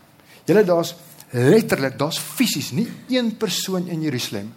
Julle 0.45 0.63
daar's 0.63 0.95
letterlik 1.35 1.97
daar's 1.99 2.19
fisies 2.19 2.71
nie 2.71 2.87
een 3.11 3.33
persoon 3.37 3.87
in 3.91 4.01
Jerusalem 4.01 4.53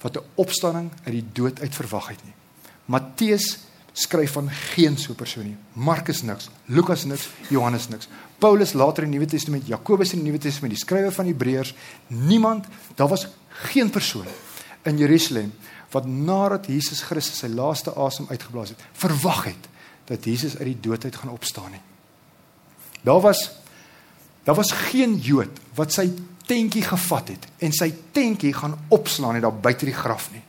wat 0.00 0.16
'n 0.16 0.24
opstanding 0.34 0.90
uit 1.04 1.14
die 1.14 1.26
dood 1.32 1.60
uit 1.60 1.74
verwag 1.74 2.08
het 2.08 2.24
nie. 2.24 2.34
Matteus 2.84 3.58
skryf 3.92 4.32
van 4.32 4.50
geen 4.50 4.98
so 4.98 5.14
persoon 5.14 5.44
nie. 5.44 5.56
Markus 5.72 6.22
niks, 6.22 6.48
Lukas 6.64 7.04
niks, 7.04 7.28
Johannes 7.48 7.88
niks. 7.88 8.08
Paulus 8.38 8.72
later 8.72 9.02
in 9.02 9.10
die 9.10 9.18
Nuwe 9.18 9.30
Testament, 9.30 9.66
Jakobus 9.66 10.12
in 10.12 10.22
die 10.22 10.30
Nuwe 10.30 10.38
Testament, 10.38 10.72
die 10.74 10.80
skrywer 10.84 11.12
van 11.12 11.26
Hebreërs, 11.26 11.74
niemand, 12.06 12.66
daar 12.94 13.08
was 13.08 13.28
geen 13.48 13.90
persoon 13.90 14.26
in 14.82 14.98
Jerusalem 14.98 15.52
wat 15.90 16.06
nadat 16.06 16.66
Jesus 16.66 17.02
Christus 17.02 17.38
sy 17.38 17.46
laaste 17.46 17.94
asem 17.94 18.26
uitgeblaas 18.30 18.68
het, 18.68 18.84
verwag 18.92 19.44
het 19.44 19.68
dat 20.04 20.24
Jesus 20.24 20.56
uit 20.56 20.66
die 20.66 20.80
dood 20.80 21.04
uit 21.04 21.16
gaan 21.16 21.30
opstaan 21.30 21.70
nie. 21.70 21.82
Daar 23.02 23.20
was 23.20 23.59
Daar 24.50 24.58
was 24.58 24.72
geen 24.72 25.12
Jood 25.22 25.60
wat 25.78 25.92
sy 25.94 26.08
tentjie 26.50 26.82
gevat 26.82 27.28
het 27.30 27.44
en 27.62 27.70
sy 27.70 27.86
tentjie 28.10 28.50
gaan 28.50 28.72
opslaan 28.90 29.36
net 29.38 29.44
daar 29.44 29.54
buite 29.54 29.86
die 29.86 29.94
graf 29.94 30.24
nie. 30.34 30.40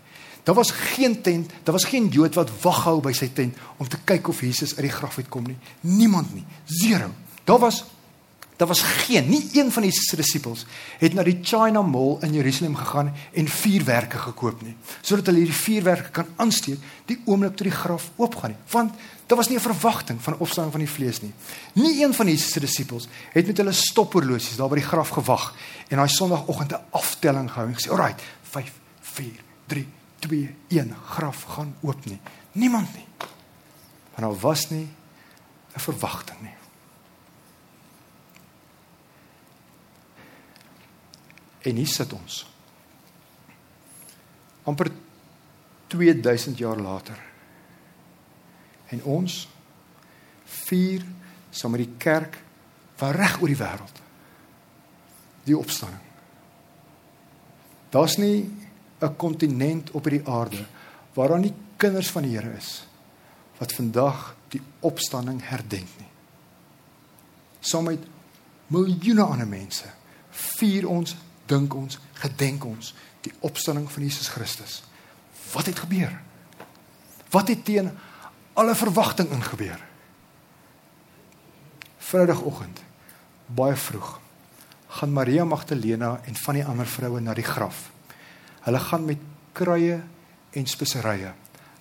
Daar 0.41 0.57
was 0.57 0.71
geen 0.73 1.19
tent, 1.21 1.51
daar 1.61 1.75
was 1.77 1.85
geen 1.85 2.07
Jood 2.09 2.33
wat 2.33 2.49
waghou 2.63 2.95
by 3.05 3.13
sy 3.13 3.27
tent 3.29 3.59
om 3.77 3.85
te 3.85 3.99
kyk 4.01 4.31
of 4.33 4.41
Jesus 4.41 4.73
uit 4.73 4.87
die 4.87 4.95
graf 4.95 5.19
uitkom 5.21 5.45
nie. 5.51 5.57
Niemand 5.85 6.33
nie. 6.33 6.41
Zero. 6.65 7.11
Daar 7.45 7.61
was 7.61 7.83
daar 8.61 8.69
was 8.69 8.83
geen, 9.07 9.25
nie 9.29 9.41
een 9.57 9.71
van 9.73 9.83
Jesus 9.83 10.11
se 10.11 10.19
disippels 10.19 10.65
het 11.01 11.15
na 11.17 11.23
die 11.25 11.39
China 11.41 11.81
Mall 11.81 12.19
in 12.21 12.35
Jerusalem 12.37 12.75
gegaan 12.77 13.09
en 13.33 13.47
vuurwerke 13.49 14.19
gekoop 14.21 14.61
nie, 14.61 14.75
sodat 15.01 15.31
hulle 15.31 15.41
hierdie 15.41 15.57
vuurwerke 15.57 16.13
kan 16.13 16.29
aansteek 16.37 16.83
die 17.09 17.17
oomblik 17.25 17.55
toe 17.57 17.65
die 17.71 17.73
graf 17.73 18.11
oopgaan 18.21 18.53
nie. 18.53 18.61
Want 18.69 18.93
Daar 19.31 19.39
was 19.39 19.49
nie 19.49 19.57
'n 19.57 19.71
verwagting 19.71 20.21
van 20.21 20.37
opstanding 20.37 20.75
van 20.75 20.85
die 20.85 20.93
vlees 20.93 21.21
nie. 21.21 21.33
Nie 21.73 22.03
een 22.03 22.13
van 22.13 22.27
Jesus 22.27 22.51
se 22.51 22.59
disippels 22.59 23.07
het 23.31 23.47
met 23.47 23.57
hulle 23.57 23.71
stophorlosies 23.71 24.55
daar 24.55 24.69
by 24.69 24.75
die 24.75 24.83
graf 24.83 25.09
gewag 25.09 25.55
en 25.87 25.97
daai 25.97 26.09
Sondagoggend 26.09 26.71
'n 26.71 26.83
aftelling 26.89 27.51
gehou 27.51 27.67
en 27.67 27.75
gesê, 27.75 27.89
"Alraai, 27.89 28.15
5 28.41 28.71
4 29.01 29.39
3 29.65 29.87
2 30.19 30.55
1 30.67 30.95
graf 31.05 31.43
gaan 31.43 31.75
oop 31.81 32.05
nie." 32.05 32.19
Niemand 32.51 32.93
nie. 32.93 33.05
Want 34.15 34.33
daar 34.33 34.39
was 34.39 34.69
nie 34.69 34.89
'n 35.75 35.79
verwagting 35.79 36.41
nie. 36.41 36.60
En 41.61 41.75
hier 41.75 41.87
sit 41.87 42.13
ons. 42.13 42.45
amper 44.63 44.91
2000 45.87 46.57
jaar 46.57 46.77
later 46.77 47.17
en 48.93 49.03
ons 49.03 49.47
vier 50.67 51.03
saam 51.49 51.73
met 51.73 51.81
die 51.85 51.97
kerk 51.97 52.37
van 53.01 53.15
reg 53.17 53.39
oor 53.41 53.49
die 53.49 53.57
wêreld 53.57 54.01
die 55.47 55.57
opstanding. 55.57 56.03
Daar's 57.89 58.17
nie 58.17 58.49
'n 59.01 59.15
kontinent 59.17 59.91
op 59.91 60.05
hierdie 60.05 60.27
aarde 60.27 60.65
waar 61.13 61.27
daar 61.27 61.39
nie 61.39 61.53
kinders 61.77 62.11
van 62.11 62.23
die 62.23 62.37
Here 62.37 62.57
is 62.57 62.85
wat 63.57 63.73
vandag 63.73 64.35
die 64.49 64.61
opstanding 64.79 65.41
herdenk 65.43 65.89
nie. 65.97 66.11
Saam 67.59 67.83
met 67.83 67.99
miljoene 68.67 69.21
ander 69.23 69.47
mense 69.47 69.85
vier 70.29 70.87
ons, 70.87 71.15
dink 71.51 71.75
ons, 71.75 71.99
gedenk 72.23 72.65
ons 72.65 72.93
die 73.25 73.33
opstanding 73.45 73.89
van 73.91 74.05
Jesus 74.05 74.31
Christus. 74.31 74.81
Wat 75.51 75.67
het 75.69 75.83
gebeur? 75.83 76.13
Wat 77.31 77.51
het 77.51 77.65
teen 77.65 77.91
alle 78.53 78.75
verwagting 78.75 79.31
ingebeur. 79.31 79.79
Vrydagoggend 82.11 82.81
baie 83.51 83.75
vroeg 83.75 84.17
gaan 84.91 85.13
Maria 85.15 85.45
Magdalena 85.47 86.17
en 86.27 86.35
van 86.35 86.57
die 86.57 86.65
ander 86.67 86.87
vroue 86.87 87.21
na 87.23 87.33
die 87.35 87.47
graf. 87.47 87.89
Hulle 88.65 88.79
gaan 88.79 89.05
met 89.07 89.21
kruie 89.55 90.01
en 90.51 90.67
speserye. 90.67 91.31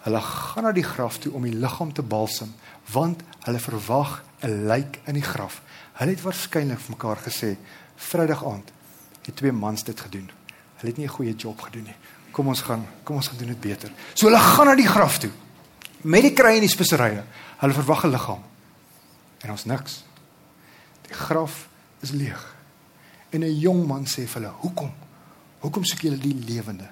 Hulle 0.05 0.21
gaan 0.23 0.69
na 0.69 0.73
die 0.73 0.87
graf 0.87 1.19
toe 1.19 1.33
om 1.35 1.47
die 1.47 1.57
liggaam 1.57 1.91
te 1.93 2.07
balsem 2.07 2.55
want 2.95 3.23
hulle 3.47 3.59
verwag 3.59 4.23
'n 4.43 4.67
lijk 4.67 5.01
in 5.07 5.15
die 5.15 5.27
graf. 5.27 5.63
Hulle 5.99 6.11
het 6.11 6.23
waarskynlik 6.23 6.79
vir 6.79 6.95
mekaar 6.97 7.19
gesê 7.27 7.57
Vrydag 7.97 8.45
aand 8.45 8.73
het 9.31 9.39
twee 9.39 9.53
mans 9.53 9.85
dit 9.85 10.01
gedoen. 10.01 10.31
Hulle 10.81 10.93
het 10.93 10.97
nie 10.97 11.07
'n 11.07 11.17
goeie 11.17 11.35
job 11.35 11.61
gedoen 11.61 11.85
nie. 11.85 11.97
Kom 12.31 12.49
ons 12.49 12.61
gaan, 12.61 12.87
kom 13.03 13.17
ons 13.17 13.29
gaan 13.29 13.39
doen 13.39 13.49
dit 13.49 13.61
beter. 13.61 13.91
So 14.15 14.27
hulle 14.27 14.39
gaan 14.39 14.67
na 14.67 14.75
die 14.75 14.89
graf 14.89 15.19
toe 15.19 15.31
met 16.01 16.23
die 16.23 16.33
krye 16.33 16.55
en 16.55 16.65
die 16.65 16.69
speserye. 16.69 17.25
Hulle 17.61 17.73
verwag 17.73 18.05
'n 18.05 18.11
liggaam. 18.11 18.43
En 19.39 19.51
ons 19.51 19.65
niks. 19.65 20.05
Die 21.03 21.15
graf 21.15 21.69
is 22.01 22.11
leeg. 22.11 22.57
En 23.31 23.41
'n 23.41 23.59
jong 23.59 23.87
man 23.87 24.05
sê 24.07 24.27
vir 24.27 24.43
hulle: 24.43 24.53
"Hoekom? 24.53 24.93
Hoekom 25.59 25.85
soek 25.85 26.01
julle 26.01 26.19
die 26.19 26.35
lewende 26.35 26.89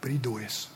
by 0.00 0.08
die 0.08 0.20
dooies?" 0.20 0.68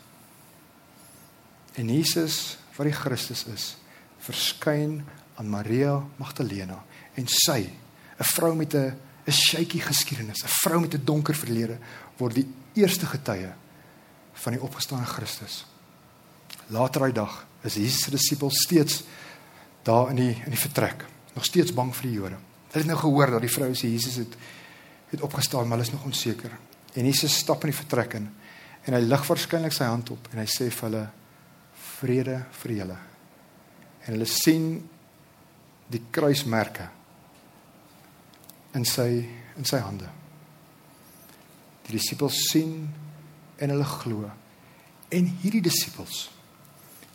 En 1.75 1.89
Jesus, 1.89 2.59
wat 2.77 2.87
die 2.87 2.95
Christus 2.95 3.45
is, 3.55 3.77
verskyn 4.19 5.05
aan 5.35 5.49
Maria 5.49 6.03
Magdalena 6.17 6.85
en 7.15 7.27
sy, 7.27 7.73
'n 8.19 8.25
vrou 8.25 8.55
met 8.55 8.75
'n 8.75 8.99
'n 9.27 9.33
shaky 9.33 9.81
geskiedenis, 9.81 10.45
'n 10.45 10.49
vrou 10.49 10.81
met 10.81 10.95
'n 10.95 11.05
donker 11.05 11.35
verlede, 11.35 11.79
word 12.17 12.35
die 12.35 12.49
eerste 12.75 13.07
getuie 13.07 13.53
van 14.33 14.53
die 14.53 14.63
opgestane 14.63 15.07
Christus. 15.07 15.65
Later 16.67 17.01
daai 17.01 17.13
dag 17.13 17.47
is 17.63 17.75
Jesus 17.75 18.03
se 18.03 18.11
disippels 18.11 18.63
steeds 18.63 19.03
daar 19.83 20.11
in 20.11 20.17
die 20.17 20.43
in 20.45 20.51
die 20.51 20.61
vertrek, 20.61 21.05
nog 21.35 21.45
steeds 21.45 21.73
bang 21.73 21.95
vir 21.95 22.03
die 22.03 22.13
Jode. 22.13 22.37
Hulle 22.73 22.83
het 22.83 22.87
nou 22.87 22.99
gehoor 22.99 23.31
dat 23.31 23.41
die 23.41 23.53
vrou 23.53 23.71
sê 23.75 23.89
Jesus 23.89 24.17
het 24.17 24.37
het 25.11 25.21
opgestaan, 25.21 25.69
maar 25.69 25.79
hulle 25.79 25.87
is 25.87 25.93
nog 25.93 26.05
onseker. 26.05 26.51
En 26.95 27.05
Jesus 27.05 27.37
stap 27.37 27.65
in 27.65 27.71
die 27.71 27.79
vertrek 27.79 28.15
in 28.15 28.29
en 28.85 28.95
hy 28.95 29.01
lig 29.01 29.27
waarskynlik 29.27 29.73
sy 29.73 29.85
hand 29.85 30.11
op 30.11 30.29
en 30.33 30.39
hy 30.39 30.47
sê 30.51 30.71
vir 30.71 30.89
hulle 30.89 31.05
vrede 32.01 32.41
vir 32.63 32.73
julle. 32.73 32.97
En 34.05 34.13
hulle 34.13 34.29
sien 34.29 34.67
die 35.87 36.03
kruismerke 36.11 36.89
in 38.75 38.85
sy 38.85 39.09
in 39.55 39.67
sy 39.69 39.79
hande. 39.79 40.09
Die 41.87 41.95
disippels 41.95 42.41
sien 42.51 42.89
en 43.63 43.71
hulle 43.71 43.87
glo. 43.87 44.31
En 45.15 45.29
hierdie 45.43 45.63
disippels, 45.63 46.25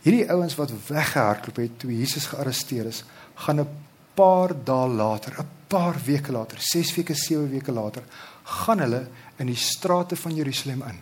hierdie 0.05 0.27
ouens 0.31 0.55
wat 0.55 0.71
weggehardloop 0.87 1.59
het 1.59 1.77
toe 1.81 1.91
Jesus 1.91 2.29
gearresteer 2.31 2.87
is, 2.87 3.03
gaan 3.43 3.59
'n 3.59 3.67
paar 4.15 4.53
dae 4.53 4.87
later, 4.87 5.35
'n 5.39 5.47
paar 5.67 5.95
weke 6.05 6.31
later, 6.31 6.57
6 6.61 6.95
weke, 6.95 7.13
7 7.13 7.49
weke 7.49 7.71
later, 7.71 8.03
gaan 8.43 8.79
hulle 8.79 9.07
in 9.37 9.47
die 9.47 9.55
strate 9.55 10.15
van 10.15 10.35
Jerusalem 10.35 10.83
in 10.83 11.01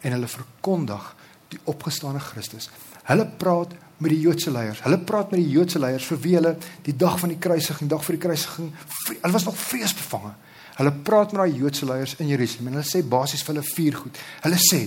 en 0.00 0.12
hulle 0.12 0.28
verkondig 0.28 1.14
die 1.48 1.60
opgestane 1.64 2.20
Christus. 2.20 2.70
Hulle 3.04 3.26
praat 3.26 3.74
met 3.98 4.12
die 4.14 4.20
Joodse 4.20 4.50
leiers. 4.54 4.82
Hulle 4.84 4.98
praat 5.02 5.32
met 5.32 5.40
die 5.42 5.50
Joodse 5.50 5.80
leiers 5.82 6.06
vir 6.06 6.20
wie 6.22 6.34
hulle 6.38 6.54
die 6.86 6.94
dag 6.96 7.18
van 7.18 7.32
die 7.32 7.40
kruisiging, 7.42 7.90
dag 7.90 8.04
vir 8.06 8.14
die 8.16 8.22
kruisiging, 8.22 8.70
hulle 9.08 9.34
was 9.34 9.46
nog 9.48 9.58
vreesbevange. 9.58 10.32
Hulle 10.78 10.92
praat 11.06 11.34
met 11.34 11.42
daai 11.42 11.58
Joodse 11.58 11.86
leiers 11.88 12.14
in 12.22 12.30
Jerusalem 12.30 12.70
en 12.70 12.78
hulle 12.78 12.86
sê 12.86 13.02
basies 13.02 13.42
vir 13.42 13.56
hulle 13.56 13.66
vier 13.72 13.98
goed. 13.98 14.20
Hulle 14.44 14.60
sê: 14.62 14.84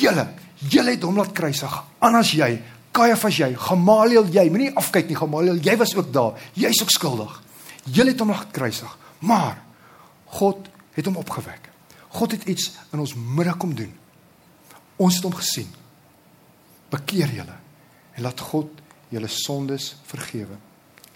"Julle, 0.00 0.24
julle 0.72 0.96
het 0.96 1.04
hom 1.04 1.20
laat 1.20 1.34
kruisig. 1.36 1.76
Anders 2.00 2.32
jy, 2.32 2.62
Kajafas 2.92 3.36
jy, 3.36 3.54
Gamaliel 3.54 4.26
jy, 4.32 4.48
moenie 4.50 4.72
afkyk 4.74 5.08
nie 5.08 5.16
Gamaliel, 5.16 5.60
jy 5.62 5.76
was 5.76 5.94
ook 5.94 6.12
daar. 6.12 6.40
Jy's 6.54 6.80
ook 6.82 6.90
skuldig. 6.90 7.42
Julle 7.84 8.10
het 8.10 8.20
hom 8.20 8.32
laat 8.32 8.50
kruisig. 8.50 8.96
Maar 9.18 9.60
God 10.24 10.68
het 10.96 11.06
hom 11.06 11.16
opgewek. 11.16 11.68
God 12.08 12.32
het 12.32 12.48
iets 12.48 12.72
in 12.92 12.98
ons 12.98 13.14
midde 13.14 13.54
kom 13.56 13.74
doen. 13.74 13.92
Ons 14.96 15.20
het 15.20 15.24
hom 15.28 15.36
gesien. 15.36 15.68
Bekeer 16.90 17.30
julle 17.36 17.67
en 18.18 18.26
laat 18.26 18.40
God 18.50 18.82
julle 19.14 19.30
sondes 19.30 19.94
vergewe. 20.10 20.58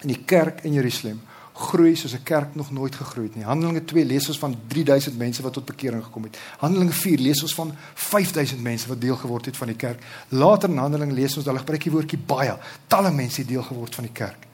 In 0.06 0.12
die 0.14 0.22
kerk 0.26 0.62
in 0.66 0.78
Jerusalem 0.78 1.20
groei 1.52 1.96
soos 1.96 2.14
'n 2.14 2.22
kerk 2.22 2.54
nog 2.54 2.70
nooit 2.70 2.94
gegroei 2.94 3.26
het 3.26 3.34
nie. 3.36 3.44
Handelinge 3.44 3.84
2 3.84 4.04
lees 4.04 4.28
ons 4.28 4.38
van 4.38 4.56
3000 4.66 5.18
mense 5.18 5.42
wat 5.42 5.52
tot 5.52 5.64
bekering 5.64 6.04
gekom 6.04 6.22
het. 6.22 6.38
Handelinge 6.58 6.92
4 6.92 7.18
lees 7.18 7.42
ons 7.42 7.54
van 7.54 7.74
5000 7.94 8.62
mense 8.62 8.88
wat 8.88 9.00
deel 9.00 9.16
geword 9.16 9.46
het 9.46 9.56
van 9.56 9.66
die 9.66 9.76
kerk. 9.76 10.02
Later 10.28 10.68
in 10.70 10.76
Handelinge 10.76 11.12
lees 11.12 11.36
ons 11.36 11.46
hulle 11.46 11.58
gebruik 11.58 11.82
die 11.82 11.92
woordjie 11.92 12.18
baie, 12.18 12.58
talle 12.86 13.10
mense 13.10 13.40
het 13.40 13.48
deel 13.48 13.62
geword 13.62 13.94
van 13.94 14.04
die 14.04 14.12
kerk. 14.12 14.46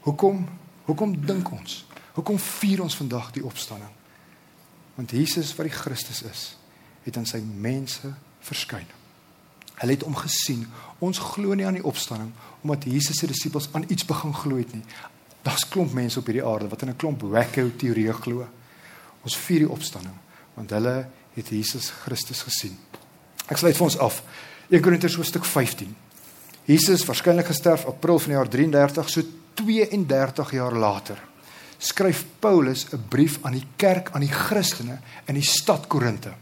Hoekom? 0.00 0.48
Hoekom 0.84 1.26
dink 1.26 1.50
ons? 1.50 1.86
Hoekom 2.12 2.38
vier 2.38 2.82
ons 2.82 2.96
vandag 2.96 3.30
die 3.32 3.44
opstanding? 3.44 3.90
Want 4.94 5.10
Jesus 5.10 5.54
wat 5.56 5.66
die 5.66 5.76
Christus 5.76 6.22
is, 6.22 6.56
het 7.02 7.16
aan 7.16 7.26
sy 7.26 7.40
mense 7.40 8.14
verskyn. 8.40 8.99
Hulle 9.80 9.96
het 9.96 10.04
hom 10.04 10.16
gesien. 10.20 10.66
Ons 11.00 11.18
glo 11.18 11.56
nie 11.56 11.66
aan 11.66 11.78
die 11.78 11.86
opstanding 11.86 12.32
omdat 12.60 12.84
Jesus 12.84 13.16
se 13.16 13.26
disippels 13.26 13.70
aan 13.72 13.86
iets 13.88 14.04
begin 14.04 14.34
glo 14.36 14.60
het 14.60 14.74
nie. 14.76 14.84
Daar's 15.42 15.64
klomp 15.68 15.94
mense 15.96 16.18
op 16.20 16.26
hierdie 16.28 16.44
aarde 16.44 16.68
wat 16.68 16.82
in 16.82 16.90
'n 16.90 16.96
klomp 16.96 17.22
wacko 17.22 17.70
teorieë 17.76 18.12
glo. 18.12 18.46
Ons 19.24 19.36
vier 19.36 19.64
die 19.64 19.70
opstanding 19.70 20.16
want 20.54 20.70
hulle 20.70 21.08
het 21.34 21.48
Jesus 21.48 21.90
Christus 21.90 22.42
gesien. 22.42 22.76
Ek 23.48 23.56
sluit 23.56 23.76
vir 23.76 23.84
ons 23.84 23.98
af. 23.98 24.22
1 24.70 24.82
Korintiërs 24.82 25.16
hoofstuk 25.16 25.44
15. 25.44 25.96
Jesus 26.64 27.04
waarskynlik 27.04 27.46
gesterf 27.46 27.86
April 27.86 28.18
van 28.18 28.28
die 28.28 28.36
jaar 28.36 28.48
33, 28.48 29.08
so 29.08 29.22
32 29.54 30.52
jaar 30.52 30.76
later. 30.76 31.18
Skryf 31.78 32.24
Paulus 32.38 32.86
'n 32.92 33.04
brief 33.08 33.38
aan 33.42 33.52
die 33.52 33.66
kerk 33.76 34.10
aan 34.12 34.20
die 34.20 34.32
Christene 34.32 34.98
in 35.26 35.34
die 35.34 35.42
stad 35.42 35.86
Korinte. 35.86 36.32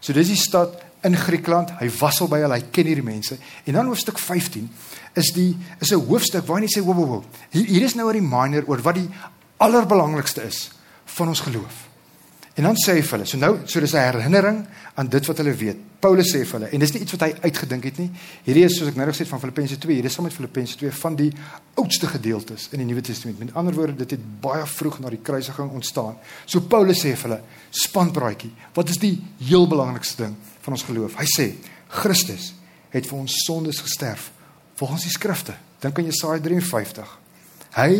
So 0.00 0.12
dis 0.12 0.28
die 0.28 0.36
stad 0.36 0.89
in 1.02 1.16
Griekeland. 1.16 1.70
Hy 1.80 1.90
was 1.98 2.20
al 2.20 2.28
by 2.28 2.40
hulle, 2.44 2.58
hy 2.58 2.70
ken 2.72 2.88
hierdie 2.90 3.04
mense. 3.04 3.38
En 3.64 3.78
dan 3.78 3.90
hoofstuk 3.90 4.18
15 4.18 4.70
is 5.18 5.32
die 5.34 5.56
is 5.80 5.92
'n 5.92 6.06
hoofstuk 6.06 6.46
waarin 6.46 6.68
hy 6.68 6.72
sê 6.80 6.84
wo 6.84 6.94
wo 6.94 7.06
wo. 7.06 7.24
Hier, 7.50 7.66
hier 7.66 7.82
is 7.82 7.94
nou 7.94 8.08
'n 8.08 8.12
reminder 8.12 8.64
oor 8.66 8.82
wat 8.82 8.94
die 8.94 9.08
allerbelangrikste 9.56 10.42
is 10.42 10.70
van 11.04 11.28
ons 11.28 11.40
geloof. 11.40 11.88
En 12.54 12.62
dan 12.62 12.76
sê 12.76 12.92
hy 12.98 13.02
vir 13.02 13.18
hulle, 13.18 13.26
so 13.26 13.38
nou, 13.38 13.58
so 13.64 13.80
dis 13.80 13.94
'n 13.94 13.96
herinnering 13.96 14.66
aan 14.94 15.08
dit 15.08 15.26
wat 15.26 15.36
hulle 15.36 15.54
weet. 15.54 15.76
Paulus 16.00 16.32
sê 16.34 16.44
vir 16.44 16.58
hulle 16.58 16.70
en 16.72 16.80
dis 16.80 16.92
nie 16.92 17.02
iets 17.02 17.12
wat 17.12 17.20
hy 17.20 17.34
uitgedink 17.42 17.84
het 17.84 17.98
nie. 17.98 18.10
Hierdie 18.44 18.64
is 18.64 18.76
soos 18.76 18.88
ek 18.88 18.96
nou 18.96 19.06
gesê 19.06 19.18
het 19.18 19.28
van 19.28 19.40
Filippense 19.40 19.78
2, 19.78 19.94
hierdie 19.94 20.10
is 20.10 20.14
saam 20.14 20.24
met 20.24 20.32
Filippense 20.32 20.76
2 20.76 20.92
van 20.92 21.16
die 21.16 21.32
oudste 21.74 22.06
gedeeltes 22.06 22.68
in 22.72 22.78
die 22.78 22.86
Nuwe 22.86 23.00
Testament. 23.00 23.38
Met 23.38 23.54
ander 23.54 23.74
woorde, 23.74 23.96
dit 23.96 24.10
het 24.10 24.40
baie 24.40 24.66
vroeg 24.66 24.98
na 25.00 25.08
die 25.08 25.22
kruisiging 25.22 25.70
ontstaan. 25.70 26.16
So 26.46 26.60
Paulus 26.60 27.04
sê 27.04 27.16
vir 27.16 27.30
hulle, 27.30 27.42
spanpraatjie, 27.70 28.50
wat 28.74 28.88
is 28.88 28.98
die 28.98 29.20
heel 29.38 29.68
belangrikste 29.68 30.24
ding 30.24 30.36
van 30.60 30.76
ons 30.76 30.86
geloof? 30.86 31.16
Hy 31.20 31.28
sê, 31.28 31.46
Christus 31.88 32.52
het 32.90 33.06
vir 33.06 33.18
ons 33.18 33.36
sondes 33.46 33.80
gesterf 33.82 34.30
volgens 34.80 35.06
die 35.06 35.12
skrifte. 35.12 35.54
Dink 35.80 35.98
aan 35.98 36.08
Jesaja 36.08 36.40
53. 36.42 37.18
Hy 37.76 37.92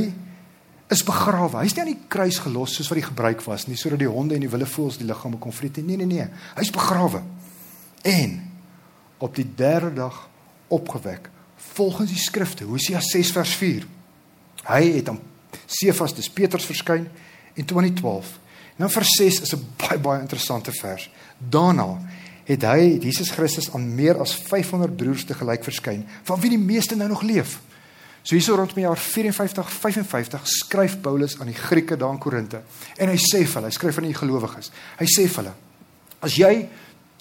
is 0.91 1.03
begrawe. 1.07 1.61
Hy's 1.63 1.77
nie 1.77 1.85
aan 1.85 1.93
die 1.93 2.09
kruis 2.11 2.41
gelos 2.43 2.75
soos 2.75 2.89
wat 2.91 2.99
die 2.99 3.07
gebruik 3.07 3.43
was 3.47 3.69
nie, 3.69 3.79
sodat 3.79 4.03
die 4.03 4.11
honde 4.11 4.35
en 4.37 4.45
die 4.45 4.51
wilde 4.51 4.69
voëls 4.69 4.99
die 5.01 5.07
liggame 5.09 5.39
kon 5.43 5.55
vreet 5.55 5.79
nie. 5.79 5.95
Nee 5.95 6.03
nee 6.03 6.19
nee. 6.19 6.27
Hy's 6.59 6.73
begrawe. 6.75 7.23
En 8.07 8.37
op 9.21 9.37
die 9.37 9.47
derde 9.57 9.93
dag 9.95 10.23
opgewek 10.73 11.29
volgens 11.77 12.11
die 12.11 12.21
skrifte. 12.21 12.65
Hosea 12.65 13.01
6 13.05 13.33
vers 13.37 13.55
4. 13.61 13.87
Hy 14.67 14.83
het 14.97 15.11
aan 15.13 15.21
Sefas 15.71 16.15
dis 16.17 16.31
Petrus 16.33 16.67
verskyn 16.67 17.07
en 17.55 17.67
toe 17.67 17.79
aan 17.79 17.91
die 17.91 17.99
12. 18.01 18.33
Nou 18.81 18.89
vers 18.91 19.13
6 19.19 19.41
is 19.45 19.55
'n 19.55 19.67
baie 19.77 19.99
baie 19.99 20.21
interessante 20.21 20.73
vers. 20.73 21.11
Daarna 21.39 22.01
het 22.51 22.65
hy 22.67 22.99
Jesus 22.99 23.31
Christus 23.31 23.71
aan 23.77 23.87
meer 23.95 24.19
as 24.23 24.35
500 24.35 24.97
broers 24.99 25.25
te 25.27 25.37
gelyk 25.39 25.63
verskyn, 25.67 26.03
van 26.27 26.41
wie 26.43 26.51
die 26.51 26.63
meeste 26.63 26.97
nou 26.99 27.09
nog 27.13 27.23
leef. 27.23 27.61
So 28.23 28.35
hierso 28.35 28.57
rondom 28.59 28.77
die 28.77 28.85
jaar 28.85 29.01
54 29.01 29.71
55 29.73 30.49
skryf 30.51 30.99
Paulus 31.01 31.39
aan 31.41 31.49
die 31.49 31.57
Grieke 31.57 31.97
daar 31.97 32.13
in 32.13 32.21
Korinte 32.21 32.63
en 32.99 33.09
hy 33.09 33.17
sê 33.17 33.45
vir 33.47 33.61
hulle, 33.61 33.71
hy 33.71 33.77
skryf 33.77 34.01
aan 34.01 34.11
die 34.11 34.19
gelowiges. 34.19 34.73
Hy 34.99 35.09
sê 35.09 35.25
vir 35.25 35.41
hulle: 35.41 35.55
As 36.21 36.37
jy 36.37 36.53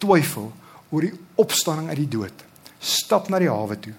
twyfel 0.02 0.50
oor 0.89 1.06
die 1.06 1.13
opstanding 1.39 1.92
uit 1.94 2.02
die 2.02 2.12
dood, 2.18 2.44
stap 2.82 3.30
na 3.30 3.39
die 3.39 3.52
hawe 3.52 3.78
toe. 3.80 3.94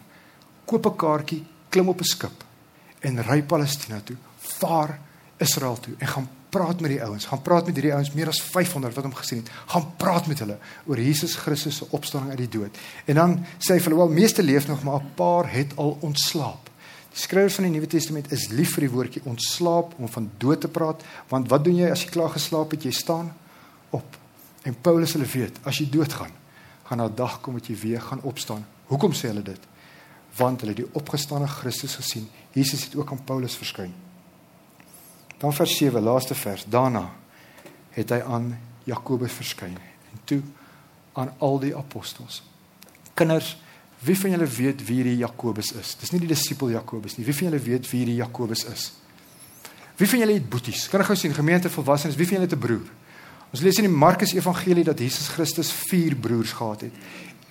Koop 0.66 0.86
'n 0.86 0.96
kaartjie, 0.96 1.44
klim 1.70 1.88
op 1.88 2.00
'n 2.00 2.04
skip 2.04 2.44
en 3.00 3.22
ry 3.22 3.42
Palestina 3.42 4.00
toe. 4.04 4.16
Vaar 4.60 4.98
Israel 5.38 5.80
toe 5.80 5.94
en 5.98 6.06
gaan 6.06 6.28
praat 6.50 6.80
met 6.80 6.90
die 6.90 7.02
ouens, 7.02 7.26
gaan 7.30 7.42
praat 7.42 7.66
met 7.66 7.78
hierdie 7.78 7.94
ouens, 7.94 8.12
meer 8.12 8.28
as 8.28 8.40
500 8.42 8.94
wat 8.94 9.06
hom 9.06 9.14
gesien 9.14 9.42
het. 9.42 9.50
Gaan 9.72 9.86
praat 9.96 10.26
met 10.26 10.38
hulle 10.42 10.58
oor 10.86 11.00
Jesus 11.00 11.36
Christus 11.40 11.80
se 11.80 11.86
opstanding 11.96 12.34
uit 12.34 12.42
die 12.44 12.58
dood. 12.58 12.80
En 13.06 13.14
dan 13.14 13.36
sê 13.58 13.74
hy 13.74 13.80
vir 13.80 13.92
hulle, 13.92 14.02
"Wel, 14.02 14.18
meeste 14.20 14.42
leef 14.42 14.66
nog, 14.68 14.82
maar 14.82 15.00
'n 15.00 15.14
paar 15.14 15.50
het 15.52 15.76
al 15.76 15.98
ontslaap." 16.00 16.70
Die 17.10 17.18
skrywer 17.18 17.50
van 17.50 17.64
die 17.64 17.72
Nuwe 17.72 17.86
Testament 17.86 18.32
is 18.32 18.48
lief 18.48 18.74
vir 18.74 18.80
die 18.86 18.90
woordjie 18.90 19.22
ontslaap 19.24 19.94
om 19.98 20.08
van 20.08 20.30
dood 20.38 20.60
te 20.60 20.68
praat, 20.68 21.02
want 21.28 21.48
wat 21.48 21.64
doen 21.64 21.76
jy 21.76 21.90
as 21.90 22.02
jy 22.02 22.10
klaar 22.10 22.30
geslaap 22.30 22.70
het? 22.70 22.82
Jy 22.82 22.90
staan 22.90 23.32
op. 23.90 24.16
En 24.62 24.76
Paulus 24.80 25.12
hulle 25.12 25.26
weet, 25.26 25.58
as 25.62 25.78
jy 25.78 25.90
doodgaan, 25.90 26.30
gaan 26.84 26.98
daar 26.98 27.10
'n 27.10 27.14
dag 27.14 27.40
kom 27.40 27.54
wat 27.54 27.66
jy 27.66 27.76
weer 27.76 28.00
gaan 28.00 28.22
opstaan. 28.22 28.66
Hoekom 28.86 29.12
sê 29.12 29.26
hulle 29.28 29.42
dit? 29.42 29.60
Want 30.36 30.60
hulle 30.60 30.72
het 30.72 30.84
die 30.84 30.94
opgestane 30.94 31.46
Christus 31.46 31.94
gesien. 31.94 32.28
Jesus 32.52 32.84
het 32.84 32.96
ook 32.96 33.10
aan 33.10 33.24
Paulus 33.24 33.56
verskyn. 33.56 34.09
Dan 35.40 35.54
vers 35.56 35.76
7, 35.76 36.02
laaste 36.04 36.34
vers. 36.36 36.66
Daarna 36.68 37.06
het 37.96 38.12
hy 38.12 38.20
aan 38.20 38.52
Jakobus 38.84 39.32
verskyn 39.32 39.76
en 40.12 40.22
toe 40.28 40.40
aan 41.18 41.32
al 41.38 41.58
die 41.62 41.72
apostels. 41.76 42.42
Kinders, 43.16 43.54
wie 44.04 44.16
van 44.16 44.34
julle 44.34 44.46
weet 44.48 44.84
wie 44.84 45.00
hierdie 45.00 45.18
Jakobus 45.20 45.72
is? 45.80 45.94
Dis 46.00 46.12
nie 46.12 46.20
die 46.22 46.30
disipel 46.30 46.74
Jakobus 46.74 47.16
nie. 47.16 47.24
Wie 47.24 47.36
van 47.36 47.50
julle 47.50 47.60
weet 47.64 47.88
wie 47.90 48.02
hierdie 48.02 48.18
Jakobus 48.20 48.64
is? 48.68 48.90
Wie 50.00 50.08
van 50.08 50.22
julle 50.22 50.36
het 50.38 50.48
boeties? 50.48 50.86
Kan 50.92 51.02
ek 51.04 51.10
gou 51.10 51.16
sien 51.18 51.36
gemeente 51.36 51.72
volwassenes, 51.72 52.16
wie 52.16 52.28
van 52.28 52.38
julle 52.38 52.48
het 52.48 52.56
'n 52.56 52.64
broer? 52.66 52.88
Ons 53.50 53.62
lees 53.62 53.80
in 53.80 53.88
die 53.88 53.96
Markus 53.96 54.32
Evangelie 54.32 54.84
dat 54.84 54.98
Jesus 54.98 55.28
Christus 55.28 55.72
vier 55.72 56.14
broers 56.16 56.52
gehad 56.52 56.80
het. 56.80 56.92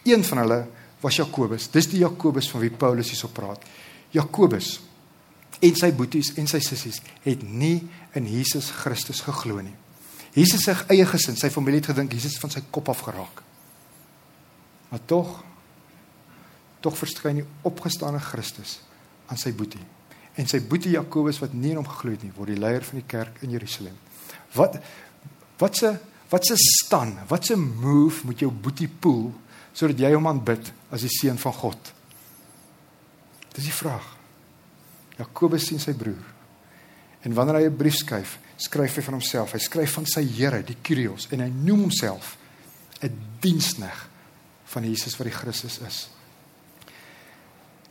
Een 0.04 0.23
van 0.23 0.38
hulle 0.38 0.67
was 1.02 1.15
Jakobus. 1.15 1.69
Dis 1.71 1.89
die 1.89 1.99
Jakobus 1.99 2.49
van 2.49 2.62
wie 2.62 2.71
Paulus 2.71 3.10
hierso 3.10 3.28
praat. 3.28 3.65
Jakobus 4.10 4.80
en 5.60 5.76
sy 5.76 5.91
boeties 5.95 6.34
en 6.39 6.48
sy 6.48 6.62
sissies 6.63 7.02
het 7.26 7.43
nie 7.43 7.82
in 8.17 8.28
Jesus 8.30 8.72
Christus 8.72 9.22
geglo 9.26 9.62
nie. 9.62 9.76
Jesus 10.36 10.63
se 10.63 10.76
eie 10.93 11.06
gesin, 11.10 11.38
sy 11.38 11.50
familie 11.52 11.82
het 11.82 11.91
gedink 11.91 12.13
Jesus 12.13 12.38
van 12.39 12.54
sy 12.54 12.62
kop 12.72 12.91
af 12.91 13.04
geraak. 13.08 13.43
Maar 14.89 15.06
tog 15.10 15.39
tog 16.80 16.95
verskyn 16.95 17.41
die 17.41 17.48
opgestane 17.67 18.22
Christus 18.24 18.78
aan 19.28 19.39
sy 19.39 19.52
boetie. 19.52 19.82
En 20.39 20.48
sy 20.48 20.62
boetie 20.63 20.93
Jakobus 20.93 21.41
wat 21.43 21.52
nie 21.52 21.74
in 21.74 21.82
hom 21.82 21.88
geglo 21.89 22.13
het 22.13 22.24
nie, 22.24 22.32
word 22.38 22.54
die 22.54 22.62
leier 22.62 22.86
van 22.88 23.02
die 23.02 23.10
kerk 23.10 23.41
in 23.43 23.52
Jerusalem. 23.52 23.98
Wat 24.56 24.80
wat 25.60 25.76
se 25.76 25.91
wat 26.30 26.45
se 26.45 26.56
staan, 26.56 27.15
wat 27.28 27.50
se 27.50 27.58
move 27.58 28.24
moet 28.30 28.45
jou 28.45 28.52
boetie 28.54 28.88
pool 28.88 29.32
sodat 29.74 30.00
jy 30.00 30.13
hom 30.13 30.30
aanbid 30.30 30.72
as 30.93 31.04
die 31.04 31.12
seun 31.12 31.41
van 31.41 31.56
God? 31.58 31.91
Dis 33.56 33.67
die 33.67 33.76
vraag. 33.76 34.18
Jakobus 35.19 35.67
sien 35.67 35.82
sy 35.82 35.93
broer. 35.93 36.25
En 37.21 37.34
wanneer 37.36 37.60
hy 37.60 37.65
'n 37.67 37.77
brief 37.77 37.95
skryf, 37.95 38.39
skryf 38.55 38.95
hy 38.95 39.01
van 39.01 39.13
homself. 39.13 39.51
Hy 39.51 39.60
skryf 39.60 39.93
van 39.93 40.05
sy 40.05 40.23
Here, 40.23 40.63
die 40.63 40.77
Kyrios, 40.82 41.27
en 41.32 41.39
hy 41.39 41.49
noem 41.49 41.82
homself 41.82 42.38
'n 43.01 43.12
diensneg 43.39 44.08
van 44.65 44.84
Jesus 44.84 45.17
wat 45.17 45.27
die 45.27 45.36
Christus 45.36 45.79
is. 45.79 46.10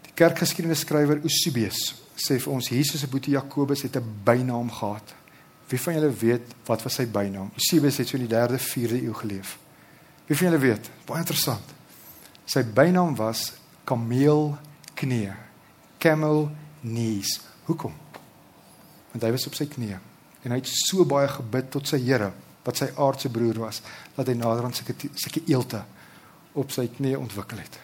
Die 0.02 0.12
kerkgeskiedenisskrywer 0.14 1.20
Eusebius 1.22 1.94
sê 2.16 2.38
vir 2.38 2.52
ons 2.52 2.68
Jesus 2.68 3.00
se 3.00 3.08
boetie 3.08 3.32
Jakobus 3.34 3.82
het 3.82 3.96
'n 3.96 4.20
bynaam 4.24 4.70
gehad. 4.70 5.14
Wie 5.68 5.80
van 5.80 5.94
julle 5.94 6.10
weet 6.10 6.54
wat 6.64 6.82
was 6.82 6.94
sy 6.94 7.06
bynaam? 7.06 7.50
Eusebius 7.54 7.96
het 7.96 8.08
so 8.08 8.16
in 8.16 8.26
die 8.26 8.34
3de, 8.34 8.58
4de 8.58 9.02
eeu 9.02 9.14
geleef. 9.14 9.58
Wie 10.26 10.36
van 10.36 10.46
julle 10.46 10.58
weet? 10.58 10.90
Baie 11.04 11.20
interessant. 11.20 11.64
Sy 12.44 12.64
bynaam 12.64 13.16
was 13.16 13.52
kameelknie. 13.84 15.32
Camel 15.98 16.50
knees. 16.88 17.38
Hoekom? 17.68 17.94
Want 19.12 19.24
hy 19.24 19.32
was 19.34 19.46
op 19.48 19.56
sy 19.58 19.68
knieë 19.70 20.00
en 20.46 20.54
hy 20.54 20.60
het 20.60 20.70
so 20.70 21.04
baie 21.08 21.28
gebid 21.30 21.72
tot 21.74 21.88
sy 21.90 21.98
Here 22.02 22.30
wat 22.64 22.78
sy 22.80 22.90
aardse 23.00 23.30
broer 23.32 23.58
was 23.62 23.80
dat 24.16 24.28
hy 24.28 24.36
naderhand 24.38 24.76
sulke 24.76 24.94
sulke 25.18 25.42
eelte 25.48 25.82
op 26.58 26.72
sy 26.74 26.86
knie 26.92 27.16
ontwikkel 27.18 27.60
het. 27.62 27.78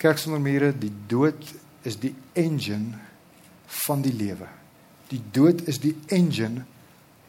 Kerk 0.00 0.20
sonder 0.20 0.42
mure, 0.42 0.72
die 0.76 0.92
dood 1.08 1.46
is 1.86 1.96
die 2.00 2.12
engine 2.36 2.98
van 3.84 4.02
die 4.04 4.12
lewe. 4.12 4.48
Die 5.10 5.20
dood 5.32 5.62
is 5.70 5.80
die 5.80 5.94
engine 6.12 6.64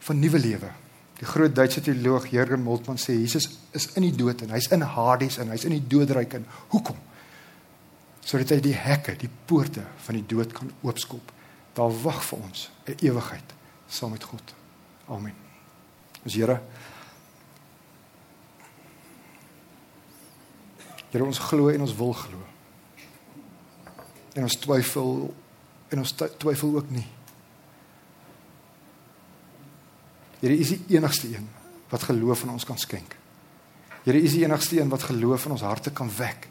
van 0.06 0.20
nuwe 0.20 0.40
lewe. 0.40 0.72
Die 1.16 1.28
groot 1.28 1.54
Duitse 1.56 1.80
teoloog 1.84 2.28
Jürgen 2.32 2.64
Moltmann 2.64 3.00
sê 3.00 3.14
Jesus 3.16 3.48
is 3.76 3.88
in 3.96 4.04
die 4.04 4.16
dood 4.16 4.42
en 4.44 4.52
hy's 4.52 4.68
in 4.74 4.84
Hades 4.84 5.38
en 5.40 5.52
hy's 5.54 5.64
in 5.68 5.76
die 5.76 5.84
doodryk 5.94 6.36
en 6.36 6.44
hoekom? 6.74 6.98
Sodat 8.26 8.56
hy 8.56 8.60
die 8.64 8.74
hekke, 8.74 9.14
die 9.20 9.30
poorte 9.46 9.84
van 10.06 10.18
die 10.18 10.26
dood 10.26 10.54
kan 10.54 10.72
oopskop. 10.82 11.30
Daar 11.76 11.92
wag 12.02 12.24
vir 12.24 12.38
ons 12.42 12.70
'n 12.86 12.98
ewigheid 13.06 13.54
saam 13.88 14.10
met 14.10 14.24
God. 14.24 14.54
Amen. 15.08 15.34
Ons 16.24 16.34
Here 16.34 16.60
Here 21.10 21.24
ons 21.24 21.38
glo 21.38 21.68
en 21.68 21.80
ons 21.80 21.96
wil 21.96 22.12
glo. 22.12 22.38
En 24.34 24.42
ons 24.42 24.58
twyfel 24.58 25.34
en 25.88 25.98
ons 25.98 26.14
twyfel 26.38 26.74
ook 26.74 26.90
nie. 26.90 27.06
Here 30.40 30.56
is 30.56 30.68
die 30.68 30.96
enigste 30.96 31.30
een 31.32 31.48
wat 31.88 32.02
geloof 32.02 32.42
in 32.42 32.50
ons 32.50 32.64
kan 32.64 32.78
skenk. 32.78 33.16
Here 34.04 34.20
is 34.20 34.32
die 34.32 34.44
enigste 34.44 34.80
een 34.80 34.88
wat 34.88 35.02
geloof 35.02 35.46
in 35.46 35.56
ons 35.56 35.64
harte 35.64 35.90
kan 35.90 36.10
wek. 36.16 36.48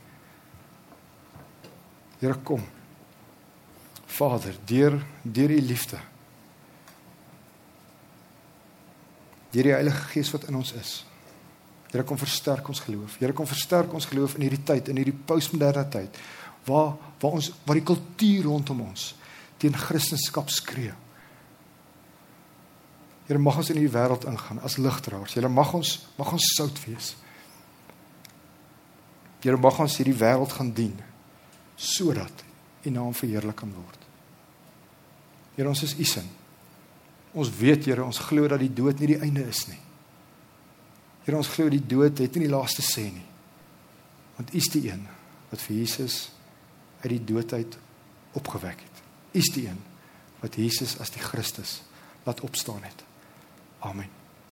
Here 2.20 2.36
kom. 2.44 2.64
Vader, 4.06 4.56
deur 4.66 5.06
deur 5.22 5.50
u 5.50 5.62
liefde. 5.62 6.00
Deur 9.52 9.64
die 9.64 9.76
Heilige 9.76 10.08
Gees 10.12 10.32
wat 10.32 10.48
in 10.48 10.56
ons 10.56 10.74
is. 10.74 11.06
Here 11.92 12.04
kom 12.04 12.20
versterk 12.20 12.68
ons 12.68 12.80
geloof. 12.84 13.18
Here 13.20 13.34
kom 13.34 13.48
versterk 13.48 13.94
ons 13.94 14.08
geloof 14.10 14.36
in 14.36 14.48
hierdie 14.48 14.64
tyd, 14.68 14.90
in 14.92 15.00
hierdie 15.00 15.16
postmoderne 15.16 15.88
tyd 15.92 16.20
waar 16.66 16.96
waar 17.22 17.38
ons 17.38 17.52
waar 17.66 17.78
die 17.78 17.86
kultuur 17.86 18.48
rondom 18.48 18.80
ons 18.88 19.12
teen 19.62 19.76
Christendom 19.78 20.48
skree. 20.50 20.94
Here 23.28 23.40
mag 23.40 23.58
ons 23.62 23.70
in 23.70 23.78
hierdie 23.80 23.94
wêreld 23.94 24.26
ingaan 24.30 24.60
as 24.66 24.80
ligdraers. 24.82 25.34
Here 25.38 25.50
mag 25.50 25.74
ons 25.78 25.98
mag 26.18 26.32
ons 26.34 26.50
sout 26.58 26.82
wees. 26.86 27.14
Here 29.46 29.58
mag 29.62 29.80
ons 29.80 30.00
hierdie 30.02 30.18
wêreld 30.18 30.58
gaan 30.58 30.74
dien 30.74 30.98
sodat 31.76 32.44
U 32.86 32.90
naam 32.94 33.16
verheerlik 33.18 33.56
kan 33.58 33.72
word. 33.74 34.02
Here 35.56 35.70
ons 35.70 35.82
is 35.84 35.96
U 35.98 36.06
sin. 36.06 36.28
Ons 37.34 37.50
weet 37.58 37.88
Here, 37.90 38.04
ons 38.06 38.20
glo 38.28 38.48
dat 38.52 38.62
die 38.62 38.74
dood 38.74 39.00
nie 39.02 39.16
die 39.16 39.22
einde 39.26 39.46
is 39.50 39.66
nie. 39.68 39.80
Here 41.26 41.38
ons 41.40 41.50
glo 41.50 41.72
die 41.72 41.82
dood 41.82 42.22
het 42.22 42.38
nie 42.38 42.46
die 42.46 42.54
laaste 42.54 42.86
sê 42.86 43.08
nie. 43.10 43.26
Want 44.38 44.54
U 44.54 44.60
is 44.60 44.70
die 44.74 44.86
een 44.92 45.08
wat 45.50 45.64
vir 45.64 45.80
Jesus 45.82 46.20
uit 47.02 47.12
die 47.16 47.24
dood 47.34 47.54
uit 47.54 47.80
opgewek 48.38 48.86
het. 48.86 49.02
U 49.34 49.40
is 49.40 49.50
die 49.56 49.66
een 49.70 49.82
wat 50.44 50.60
Jesus 50.60 51.00
as 51.02 51.14
die 51.16 51.24
Christus 51.24 51.80
laat 52.28 52.44
opstaan 52.46 52.84
het. 52.86 53.04
Amen. 53.80 54.25